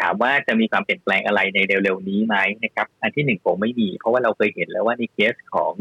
[0.00, 5.72] ถามว่าจะมีความเปลี่ยนแปลงอะไรในเร็วๆนี้ไหมนะครับ อันที่หนึ่งผมไม่มี เพราะว่าเราเคยเห็นแล้วว่าในเคสของ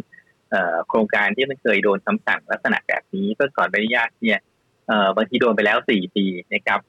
[0.88, 4.39] โครงการที่มันเคยโดนคำสั่งลักษณะแบบนี้ก็ก่อนใบอนุญาตเนี่ย
[5.15, 6.80] บางทีโดนไปแล้วสี่ปีนะครับ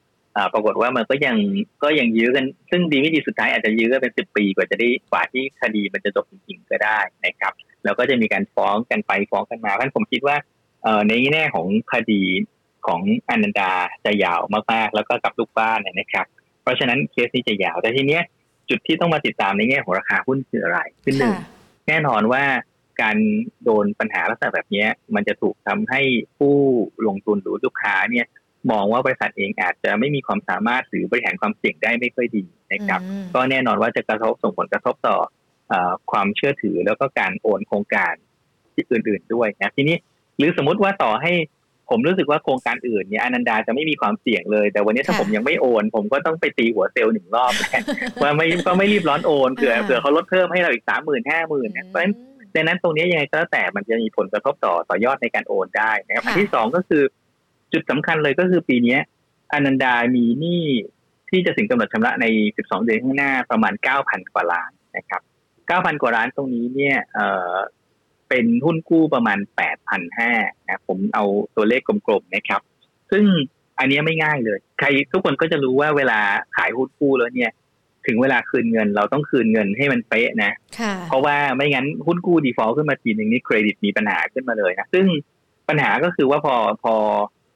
[0.53, 1.37] ปรากฏว่ามันก็ยัง
[1.83, 7.53] ก็ยังยื้อกัน ซึ่งดีไม่ดีสุดท้ายอาจจะยื้อกันเป็นสิบปีกว่าจะได้กว่าที่คดีมันจะจบจริงๆก็ได้นะครับ
[7.85, 10.37] แล้วก็จะมีการฟ้องกันไปฟ้องกันมาเพราะผมคิดว่า
[11.09, 12.23] ในแง่ของคดี
[12.87, 13.73] ของอนันดา
[14.05, 14.41] จะยาว
[14.73, 16.27] มากๆ แล้วก็กับลูกบ้านนะครับ
[16.63, 18.23] เพราะฉะนั้นเคสนี้จะยาว แต่ทีเนี้ย
[18.71, 21.35] จุดที่ต้องมาติดตามในแง่ของราคาหุ้นคืออะไรคือหนึ่ง
[21.89, 22.45] แน่นอนว่า
[23.03, 23.17] การ
[23.65, 26.01] โดนปัญหาลักษณะแบบนี้มันจะถูกทำให้
[26.39, 26.57] ผู้
[27.07, 28.27] ลงทุนหรือลูกค้าเนี่ย
[28.71, 33.01] มองว่าบริษัทเองอาจจะไม่มีความสามารถหรือบริหารความเสี่ยงได้ไม่ค่อยดีนะครับ
[33.35, 35.17] ก็แน่นอนว่าจะกระทบส่งผลกระทบต่อ
[35.73, 35.75] อ
[36.11, 38.15] ความเชื่อถือแล้วก็การโอนโครงการ
[38.75, 39.97] ที่อื่น ๆด้วยนะทีนี้
[40.39, 41.33] หรือสมมติว่าต่อให้
[41.91, 47.53] ผมรู้สึกว่าโครงการอื่นเนี่ยอนันดาจะไม่มีความเสี่ยงเลย แต่วันนี้ถ้าผมยังไม่โอน ผมก็ต้องไปตีหัวเซลล์หนึ่งรอบ
[48.23, 52.15] ว่าไม่ก็ไม่รีบร้อนโอนเผื่อเผื่อเขาลดเพิ่มให้เราอีกสามหมื่นห้าหมื่นเพราะฉะนั้น
[52.55, 57.03] ดังนั้นตรงนี้ยังไงก็แล้วแต่มันจะมีผลกระทบต่อต่อยอดในการโอนได้นะครับอันที่สองก็คือ
[57.73, 58.97] จุดสำคัญเลยก็คือปีนี้
[59.53, 60.65] อนันดามีหนี้
[61.31, 62.27] ที่จะถึงกำหนดชำระใน
[62.57, 65.23] 12 เดือนข้างหน้าประมาณ 9,000 กว่าล้านนะครับ
[65.61, 66.97] 9,000 กว่าล้านตรงนี้เนี่ย
[68.31, 69.39] เออเป็นหุ้นกู้ประมาณ
[69.99, 71.25] 8,500นะผมเอา
[71.57, 72.61] ตัวเลขกลมๆนะครับ
[73.11, 73.25] ซึ่ง
[73.79, 76.21] อันนี้ไม่ง่ายเลย ใครทุกคนก็จะรู้ว่าเวลา
[76.57, 77.53] ขายหุ้นกู้แล้วเนี่ย
[78.07, 80.53] ถึงเวลาคืนเงินเราต้องคืนเงินให้มันเป๊ะนะ
[81.09, 85.07] เพราะว่าไม่งั้นหุ้นกู้ default ขึ้นมาทีหนึ่งนี่เครดิตมีปัญหาขึ้นมาเลยนะ ซึ่ง
[85.69, 86.95] ปัญหาก็คือว่าพอพอ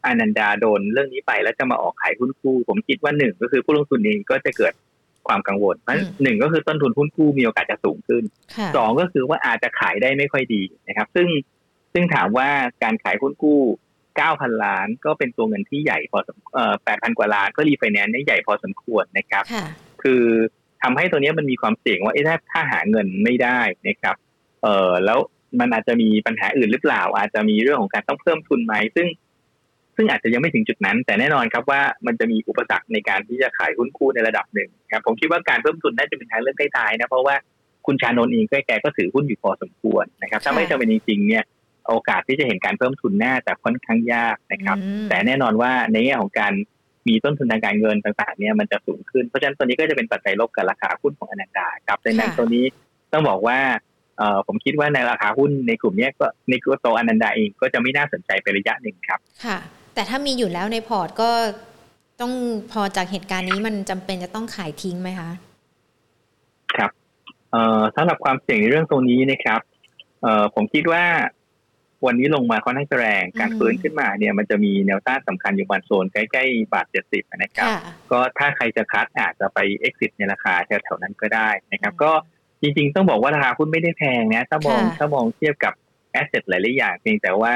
[0.04, 4.72] อนันดาโดนเรื่องนี้ไปแล้วจะมาออกขายหุ้นกู้ ผมคิดว่าหนึ่งก็คือผู้ลงทุนเองก็จะเกิด
[5.28, 8.22] ความกังวลเพราะหนึ่งก็คือต้นทุนหุ้นกู้มีโอกาสจะสูงขึ้น
[8.76, 11.28] สองก็คือว่าอาจจะขายได้ไม่ค่อยดีนะครับ ซึ่ง
[11.92, 12.48] ซึ่งถามว่า
[12.82, 13.60] การขายหุ้นกู้
[14.16, 19.44] เก้าพันล้านก็เป็นตัวเงินที่ใหญ่พอสมเอ่อแปดพันกว่าล้านก็รีไฟแนนซ์ได้ใหญ่พอสมควรนะครับ
[20.02, 20.24] คือ
[20.82, 24.16] ทำให้ตัวนี้มันมีความเสี่ยงว่าถ้าถ้าหาเงินไม่ได้นะครับ
[24.62, 25.18] เออแล้ว
[25.60, 29.06] มันอาจจะมีปัญหาอื่นหรือเปล่า อาจจะมีเรื่องของการต้องเพิ่มทุนไหมซึ่ง
[29.96, 37.36] ซึ่งอาจจะยังไม่ถึงจุดนั้น แต่แน่นอนครับว่ามันจะมีอุปสรรคในการที่จะขายหุ้นคู่ในระดับหนึ่งครับผมคิดว่าการเพิ่มทุนน่าจะเป็นทางเลือกท้ายๆนะเพราะว่า
[37.86, 41.44] คุณชานนท์เองก็แกก็ถือหุ้นอยู่พอสมควรนะครับ ถ้าไม่จำเป็นจริงๆเนี่ย
[41.88, 44.76] โอกาสที่จะเห็นการเพิ่มทุนน่าจะค่อนข้างยากนะครับ
[45.08, 46.52] แต่แน่นอนว่าในแง่ของการ
[47.08, 52.64] มีต้นทุนทางการเงินต่างๆเนี่ยมันจะสูงขึ้นเพราะฉะนั้นตัวนี้ก็จะเป็นปัจจัยลบกับราคาหุ้นของอนันดาครับดังนั้นตัวนี้
[53.12, 53.58] ต้องบอกว่า
[54.18, 59.58] เออผมคิดว่าในราคาหุ้นในกลุ่มนี้ก็ในกลุ่มโตอนันดาเองก็จะไม่น่าสนใจไประยะหนึ่งครับ ค่ะ
[59.94, 61.30] แต่ถ้ามีอยู่แล้วในพอร์ตก็
[62.20, 62.32] ต้อง
[62.72, 65.30] พอจากเหตุการณ์นี้มันจำเป็นจะต้องขายทิ้งไหมคะ
[66.74, 66.90] ครับ
[67.50, 69.60] เอ่อสำหรับความเสี่ยงในเรื่องตรงนี้นะครับ
[70.22, 71.04] เอ่อผมคิดว่า
[72.06, 77.68] วันนี้ลงมาค่อนข้างแรง การฟื้นขึ้นมาเนี่ยมันจะมีแนวต้านสำคัญอยู่บางโซนใกล้ๆบาทเจ็ดสิบนะครับ
[78.10, 82.12] ก็ถ้าใครจะคัดอาจจะไป exit ในราคาแถวๆนั้นก็ได้นะครับ ก็
[82.60, 85.74] จริงๆ ต้องบอกว่าราคาหุ้นไม่ได้แพงนะ ถ้ามองถ้ามองเทียบกับ
[86.12, 87.54] แอสเซทหลายๆอย่างเพียงแต่ว่า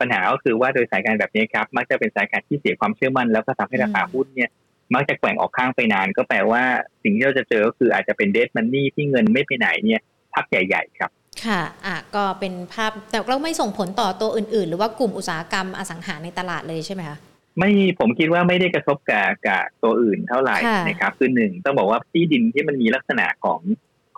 [0.00, 4.50] ปัญหาก็คือว่าโดยสายการแบบนี้ครับ มักจะเป็นสายการที่เสียความเชื่อมั่น แล้วก็ทำให้ราคาหุ้นเนี่ย
[4.94, 6.62] มักจะแกว่งออกข้างไปนาน ก็แปลว่า
[7.02, 10.00] สิ่งที่เราจะเจอก็คืออาจจะเป็นเดทมันนี่ที่เงินไม่ไปไหนเนี่ย
[10.34, 11.10] พักใหญ่ ๆ ครับ
[11.44, 17.18] ค่ะอะก็เป็นภาพแต่เราไม่ส่งผลต่อตัวอื่น ๆ หรือว่ากลุ่มอุตสาหกรรมอสังหาในตลาดเลยใช่ไหมคะ
[17.58, 20.56] ไม่ผมคิดว่าไม่ได้กระทบกับกับตัวอื่นเท่าไหร่
[20.88, 23.60] นะครับคือหนึ่งต้องบอกว่าที่ดินที่มันมีลักษณะของ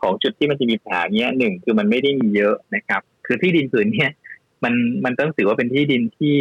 [0.01, 4.11] ของจุดที่มันจะมีปัญหาเนี้ยหนึ่งคือมันไม่ได้มีเยอะนะครับ คือที่ดินผืนเนี้ย
[4.65, 6.37] มันมันต้องถือว่าเป็นที่ดินที่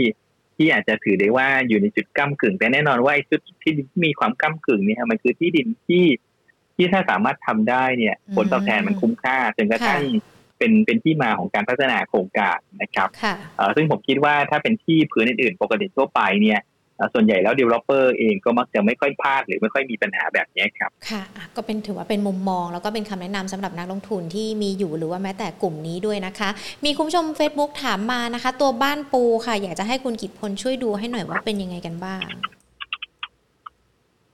[0.57, 6.05] ที่อาจจะถือได้ว่าอยู่ในจุดก้ากึ่ง แต่แน่นอนว่าไอ้จุดที่ดินที่มีความก้ากึ่งเนี่ยมันคือที่ดินที่
[6.76, 10.01] ที่ถ้าสามารถทำได้เนี่ยผลตอบแทนมันคุ้มค่าจนกระทั่ง
[10.57, 13.09] เป็นเป็นที่มาของการพัฒนาโครงการนะครับ
[13.76, 16.59] ซึ่งผมคิดว่าถ้าเป็นที่พื้นอื่นๆปกติทั่วไปเนี่ย
[17.14, 21.24] ส่วนใหญ่แล้ว developer เองก็มักจะไม่ค่อยพลาดหรือไม่ค่อยมีปัญหาแบบนี้ครับ ค่ะ
[21.56, 26.50] ก็เป็นถือว่าเป็นมุมมอง แล้วก็เป็นคำแนะนำสำหรับนักลงทุนที่มีอยู่หรือว่าแม้แต่กลุ่มนี้ด้วยนะคะ
[26.86, 32.28] มีคุณผู้ชม Facebook ถามมานะคะ ตัวบ้านปูค่ะ อยากจะให้คุณกิตพลช่วยดูให้หน่อยว่าเป็นยังไงกันบ้าง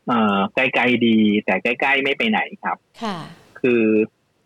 [0.07, 3.17] เอ่อไกลๆดี แต่ใกล้ๆไม่ไปไหนครับ ค่ะ
[3.61, 3.83] คือ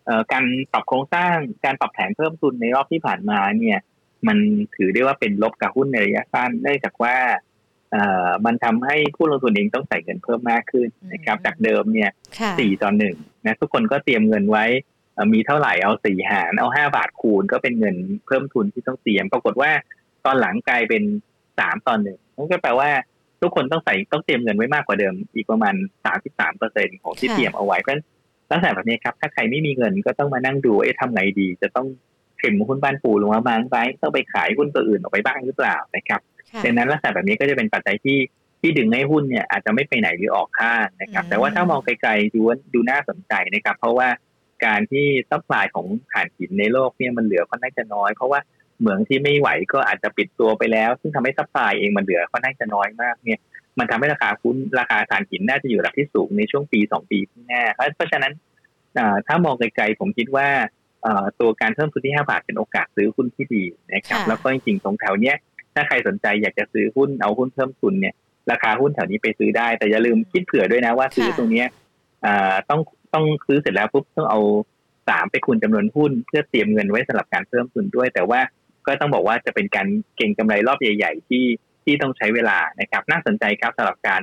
[0.06, 3.78] เอ่อการปรับโครงสร้างการปรับแผนเพิ่มทุนในรอบที่ผ่านมาเนี่ย
[4.26, 4.38] มัน
[4.76, 7.16] ถือได้ว่าเป็นลบกับหุ้นในระยะสั้นเนื่องจากว่า
[8.46, 12.10] มันทำให้ผู้ลงทุนเองต้องใส่เงินเพิ่มมากขึ้นนะครับจากเดิมเนี่ย
[12.58, 13.16] สี่ต่อหนึ่ง
[13.46, 14.64] นะทุกคนก็เตรียมเงินไว้
[15.32, 19.70] มีเท่าไหร่เอาสี่หารเอาห้าบาทคูณก็เป็นเงินเพิ่มทุนที่ต้องเตรียม ปรากฏว่า
[20.24, 21.02] ตอนหลังกลายเป็น
[21.58, 22.90] สามต่อหนึ่งนั่นก็แปลว่า
[23.42, 25.74] ทุกคนต้องใส่ต้องเตรียมเงินไว้มากกว่าเดิม อีกประมาณ
[26.04, 28.04] สามสิบสามเปอร์เซ็นของที่เตรียมเอาไว้เพราะฉะนั้น
[28.50, 31.86] ลักษณะแบบนี้ครับ ถ้าใครไม่มีเงินก็ต้องมานั่งดูเอ๊ะทำไงดี จะต้อง
[32.38, 36.20] เข็มหุ้นบ้านปูลงมาบ้างไหมต้องไปขายหุ้นตัวอื่นออกไปบ้างหรือเปล่านะครับ
[36.64, 38.18] ดังนั้นลักษณะแบบนี้ก็จะเป็นปัจจัยที่
[38.60, 42.40] ที่ดึงให้หุ้นเนี่ยอาจจะไม่ไปไหนหรือออกข้างนะครับ แต่ว่าถ้ามองไกลๆดู
[42.74, 44.08] ดูน่าสนใจนะครับ เพราะว่า
[44.64, 48.40] การที่ supply ของถ่านหินในโลกเนี่ยมันเหลือค่อนข้างจะน้อยเพราะว่า
[48.80, 53.40] เหมืองที่ไม่ไหวก็อาจจะปิดตัวไปแล้ว ซึ่งทำให้ supply เองมันเหลือค่อนข้างจะน้อยมากเนี่ย
[53.78, 58.32] มันทำให้ราคาหุ้นราคาถ่านหินน่าจะอยู่ระดับที่สูงในช่วงปีสองปีข้างหน้าเพราะฉะนั้น
[59.26, 60.48] ถ้ามองไกลๆผมคิดว่า
[61.40, 65.36] ตัวการเพิ่มทุนที่ห้าบาทเป็นโอกาสซื้อหุ้นที่ดีนะครับ แล้วก็จริงๆตรงแถวเนี้ย
[65.76, 68.14] ถ้าใครสนใจอยากจะซื้อหุ้นเอาหุ้นเพิ่มทุนเนี่ย
[68.50, 71.64] ราคาหุ้นแถวนี้ไปซื้อได้ แต่อย่าลืมคิดเผื่อด้วยนะว่าซื้อตรงนี้
[72.70, 72.80] ต้อง
[73.14, 74.40] ต้องซื้อเสร็จแล้วปุ๊บต้องเอา
[75.08, 78.40] สามไปคูณจำนวนหุ้น เพื่อเตรียมเงินไว้สำหรับการเพิ่มทุนด้วย แต่ว่า
[78.86, 81.44] ก็ต้องบอกว่าจะเป็นการเก่งกำไรรอบใหญ่ ๆ ที่
[81.84, 84.22] ที่ต้องใช้เวลานะครับ น่าสนใจครับสำหรับการ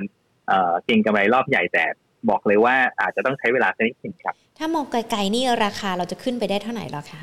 [0.86, 1.84] เก่งกำไรรอบใหญ่แต่
[2.30, 7.20] บอกเลยว่าอาจจะต้องใช้เวลาสักนิดนึงครับ ถ้ามองไกลๆนี่ราคาเราจะขึ้นไปได้เท่าไหร่หรอคะ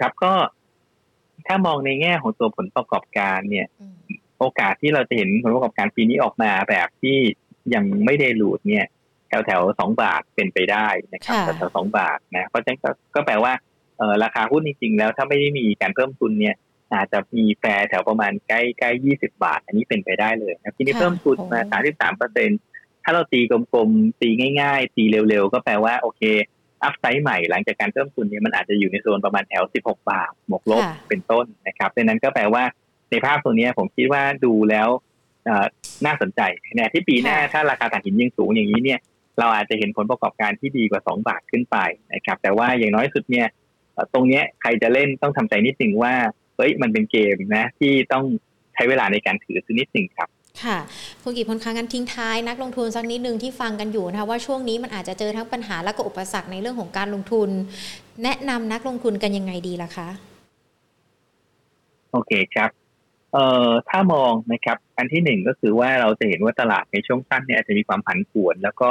[0.00, 0.32] ครับก็
[1.46, 3.66] ถ้ามองในแง่ของตัวผลประกอบการเนี่ย
[4.38, 7.18] โอกาสที่เราจะเห็นผลประกอบการปีนี้ออกมาแบบที่
[7.74, 8.86] ยังไม่ได้หลุดเนี่ย
[9.28, 12.78] แถวแถวสองบาทเป็นไปได้นะครับแถวแถวสองบาทนะเพราะฉะนั้น
[13.14, 13.52] ก็แปลว่า
[13.98, 16.56] เออราคาหุ้นจริงๆแล้วถ้าไม่ได้มีการเพิ่มทุนเนี่ย
[16.94, 22.50] อาจจะมีแฟร์แถวประมาณใกล้ใกล้ยี่สิบาท อันนี้เป็นไปได้เลยนะทีนี้เพิ่มทุนมาสามสิบสามเปอร์เซ็น
[23.04, 24.28] ถ้าเราตีกลมๆตี
[24.60, 26.22] ง่าย ๆ ตีเร็วๆ ก็แปลว่าโอเค
[26.86, 32.64] อัพไซด์ใหม่หลังจากการเพิ่มทุนเนี่ยมันอาจจะอยู่ในโซนประมาณแถวสิบหกบาทหมกลบเป็นต้นนะครับดังนั้นก็แปลว่า
[33.10, 34.88] ในภาพตรงนี้ผมคิดว่าดูแล้ว
[36.06, 36.40] น่าสนใจ
[36.74, 39.00] เนี่ยที่ปีหน้าถ้าราคาถ่านหินยังสูงอย่างนี้เนี่ย
[39.38, 41.76] เราอาจจะเห็นผลประกอบการที่ดีกว่า 2 บาทขึ้นไป
[42.14, 43.46] นะครับแต่ว่าอย่างน้อยสุดเนี่ย
[44.12, 46.14] ตรงนี้ใครจะเล่นต้องทำใจนิดหนึ่งว่า
[46.56, 48.24] เฮ้ยมันเป็นเกมนะที่ต้อง
[48.74, 50.28] ใช้เวลาในการถือสักนิดหนึ่งครับ
[50.64, 50.78] ค่ะ
[51.22, 57.48] คุณกิจพลค้างกันทิ้งท้ายนักลงทุนสักนิดนึงที่ฟังกันอยู่นะคะว่าช่วงนี้มันอาจจะเจอทั้งปัญหาและก็อุปสรรคในเรื่องของการลงทุน
[58.22, 60.08] แนะนำนักลงทุนกันยังไงดีล่ะคะ
[62.12, 62.70] โอเคครับ
[63.32, 68.90] เอ่อถ้ามองนะครับ อันที่หนึ่งก็คือว่าเราจะเห็นว่าตลาดในช่วงสั้นเนี่ยอาจจะมีความผันผวน แล้วก็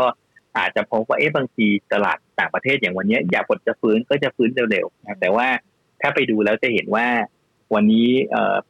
[0.57, 5.47] อาจจะพบว่าเอ๊ะบางทีตลาดต่างประเทศอย่างวันนี้อยากกดจะฟื้นก็จะฟื้นเร็วๆนะแต่ว่า
[6.01, 7.07] ถ้าไปดูแล้วจะเห็นว่า
[7.73, 8.07] วันนี้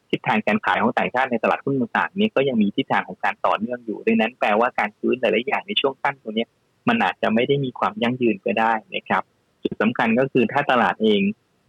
[0.09, 6.45] ทิศทางการขายของต่างชาติในตลาดหุ้นต่างๆนี้ก็ยังมีทิศทางของการต่อเนื่องอยู่ดังนั้นแปลว่าการฟื้นหลายๆอย่างในช่วงสั้นตัวนี้
[6.87, 9.23] มันอาจจะไม่ได้มีความยั่งยืนก็ได้นะครับ
[9.63, 11.21] จุดสำคัญก็คือถ้าตลาดเอง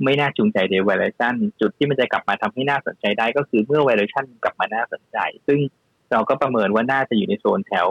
[0.05, 5.59] ไม่น่าจูงใจใน valuation จุดที่มันจะกลับมาทำให้น่าสนใจได้ก็คือเมื่อ valuation กลับมาน่าสนใจ ซึ่ง
[6.12, 7.87] เราก็ประเมินว่าน่าจะอยู่ในโซนแถว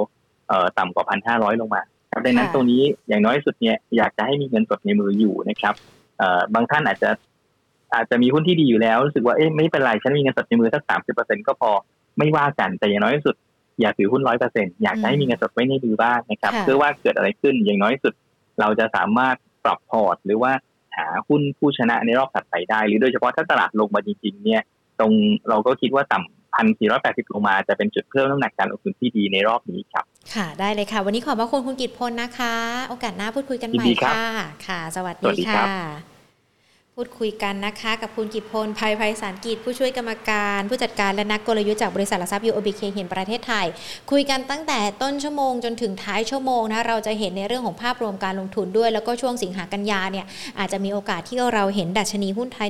[0.77, 1.81] ต่ำกว่าพันห้าร้อยลงมา
[2.11, 5.75] ครับดังนั้นตรงนี้อย่างน้อยสุดเนี่ยอยากจะให้มีเงินสดในมืออยู่นะครับ
[6.53, 7.09] บางท่านอาจจะ
[7.95, 11.71] อาจจะมีหุ้นที่ดีอยู่แล้วรู้สึกว่าเอ๊ะไม่เป็นไรฉันมีเงินสดในมือสักสามสิบเปอร์เซ็นก็พอ
[12.17, 13.35] ไม่ว่ากันแต่อย่างน้อยสุด
[13.81, 18.13] อย่าถือหุ้นร้อยเปอร์เซ็นอยากให้มีเงินสดไว้ในมือบ้างนะครับเพื่อว่าเกิดอะไรขึ้นอย่างน้อยสุด
[18.59, 19.35] เราจะสามารถ
[19.65, 20.51] ปรับพอร์ต หรือว่า
[20.97, 24.61] หาหุ้นผู้ชนะในรอบถัดไปได้ หรือโดยเฉพาะถ้าตลาดลงมาจริงๆเนี่ย
[24.99, 25.11] ตรง
[25.49, 32.53] เราก็คิดว่าต่ำพันสี่ร้อยแปดสิบลงมาจะเป็นจุดเพิ่มน้ำหนักการลงทุนที่ดีในรอบนี้ครับ ค่ะได้เลยค่ะ วันนี้ขอบพระคุณคุณกิตพลนะคะ
[32.89, 34.23] โอกาสหน้าพูดคุยกันใหม่ค่ะ
[34.67, 36.14] ค่ะ สวัสดีค่ะ
[36.99, 43.65] พูดคุยกันนะคะ กับคุณกิพลภัยภัยสารกิจ ผู้ช่วยกรรมการ ผู้จัดการและนักกลยุทธ์จากบริษัทหลักทรัพย์ UOBK เห็นประเทศไทย
[44.11, 50.25] คุยกันตั้งแต่ต้นชั่วโมงจนถึงท้ายชั่วโมงนะเราจะเห็นในเรื่องของภาพรวมการลงทุนด้วย แล้วก็ช่วงสิงหากันยาเนี่ย
[50.59, 52.67] อาจจะมีโอกาสที่เราเห็นดัชนีหุ้นไทย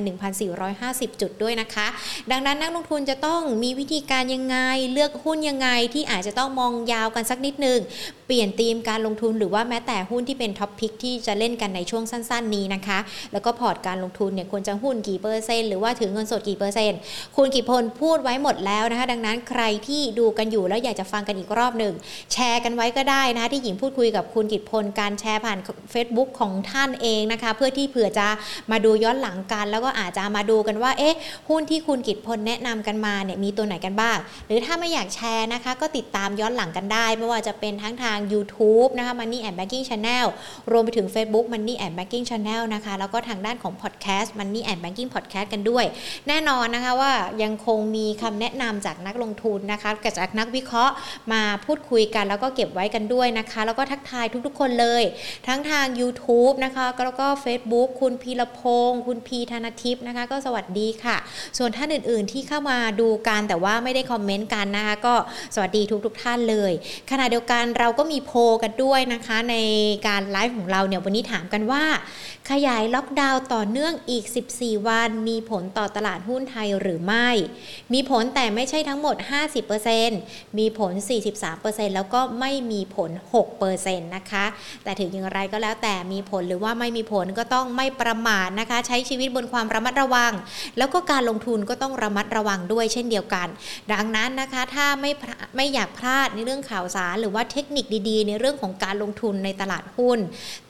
[0.60, 1.86] 1,450 จุดด้วยนะคะ
[2.30, 4.56] ดังนั้นนักลงทุนจะต้องมีวิธีการยังไง
[4.92, 7.80] เลือกหุ้นยังไงที่อาจจะต้องมองยาวกันสักนิดนึง
[8.26, 12.98] เปลี่ยนธีมการลงทุนหรือว่าแม้แต่หุ้นที่เป็น top pick ที่จะเล่นกันในช่วงสั้น ๆ นี้นะคะ
[13.32, 16.98] แล้วก็พอร์ตการลงทุนเนี่ยควรจะหุ้นกี่เปอร์เซ็นต์หรือว่าถือเงินสดกี่เปอร์เซ็นต์
[17.36, 21.94] คุณกิพลพูดไว้หมดแล้วนะคะ ดังนั้นใครที่ดูกันอยู่แล้วอยากจะฟังกันอีกรอบหนึ่ง
[22.32, 25.58] แชร์กันไว้ก็ได้นะคะที่หญิงพูดคุยกับคุณกิพลการแชร์ผ่าน
[25.92, 28.28] Facebook ของท่านเองนะคะ เพื่อที่เผื่อจะ
[28.70, 31.16] มาดูย้อนหลังกัน แล้วก็อาจจะมาดูกันว่าเอ๊ะ
[31.48, 40.26] หุ้นที่คุณกิตพลแนะนำกันมาเนี่ยมีตัวไหนกันบ้าง หรือถ้าไม่อยากแชร์นะคะ ก็ติดตามย้อนหลังกันได้ ไม่ว่าจะเป็นทั้งทาง YouTube นะคะ Money and Banking Channel
[40.70, 44.05] รวมไปถึง Facebook Money and Banking Channel นะคะ แล้วก็ทางด้านของ Podcast
[44.38, 45.84] Money and Banking Podcast กันด้วย
[46.28, 50.94] แน่นอนนะคะว่ายังคงมีคำแนะนำจากนักลงทุนนะคะจากนักวิเคราะห์
[51.32, 55.02] มาพูดคุยกัน แล้วก็เก็บไว้กันด้วยนะคะ แล้วก็ทักทายทุกๆ คนเลย
[55.46, 61.16] ทั้งทาง YouTube นะคะแล้วก็ Facebook คุณพีรพงศ์คุณพีธนทิพย์นะคะ ก็สวัสดีค่ะ
[61.58, 65.14] ส่วนท่านอื่นๆที่เข้ามาดูกันแต่ว่าไม่ได้คอมเมนต์กันนะคะก็
[65.54, 66.72] สวัสดีทุกๆท่านเลย
[67.10, 69.56] ขณะเดียวกันเราก็มีโพลกันด้วยนะคะใน
[70.06, 71.84] การไลฟ์ของเราเนี่ยวันนี้ถามกันว่า
[72.52, 74.24] ขยายล็อกดาวน์ต่อเนื่องอีก
[74.54, 77.28] 14 วัน มีผลต่อตลาดหุ้นไทยหรือไม่
[77.92, 79.16] มีผลแต่ไม่ใช่ทั้งหมด
[79.86, 80.92] 50%มีผล
[81.44, 83.10] 43%แล้วก็ไม่มีผล
[83.62, 84.44] 6%นะคะ
[84.84, 90.32] แต่ถึงอย่างไรก็แล้วแต่มีผลหรือว่าไม่มีผลก็ต้องไม่ประมาทนะคะ ใช้ชีวิตบนความระมัดระวัง
[90.78, 93.48] แล้วก็การลงทุนก็ต้องระมัดระวังด้วยเช่นเดียวกัน
[93.92, 95.10] ดังนั้นนะคะ ถ้าไม่
[95.56, 100.18] ไม่อยากพลาดในเรื่องข่าวสาร หรือว่าเทคนิคดีๆ ในเรื่องของการลงทุนในตลาดหุ้น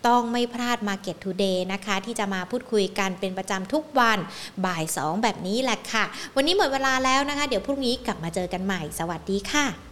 [0.07, 4.19] ต้องไม่พลาด Market Today นะคะ ที่จะมาพูดคุยกันเป็นประจำทุกวัน
[4.67, 6.05] บ่าย 2 แบบนี้แหละค่ะ
[6.37, 9.86] วันนี้หมดเวลาแล้วนะคะ เดี๋ยวพรุ่งนี้กลับมาเจอกันใหม่ สวัสดีค่ะ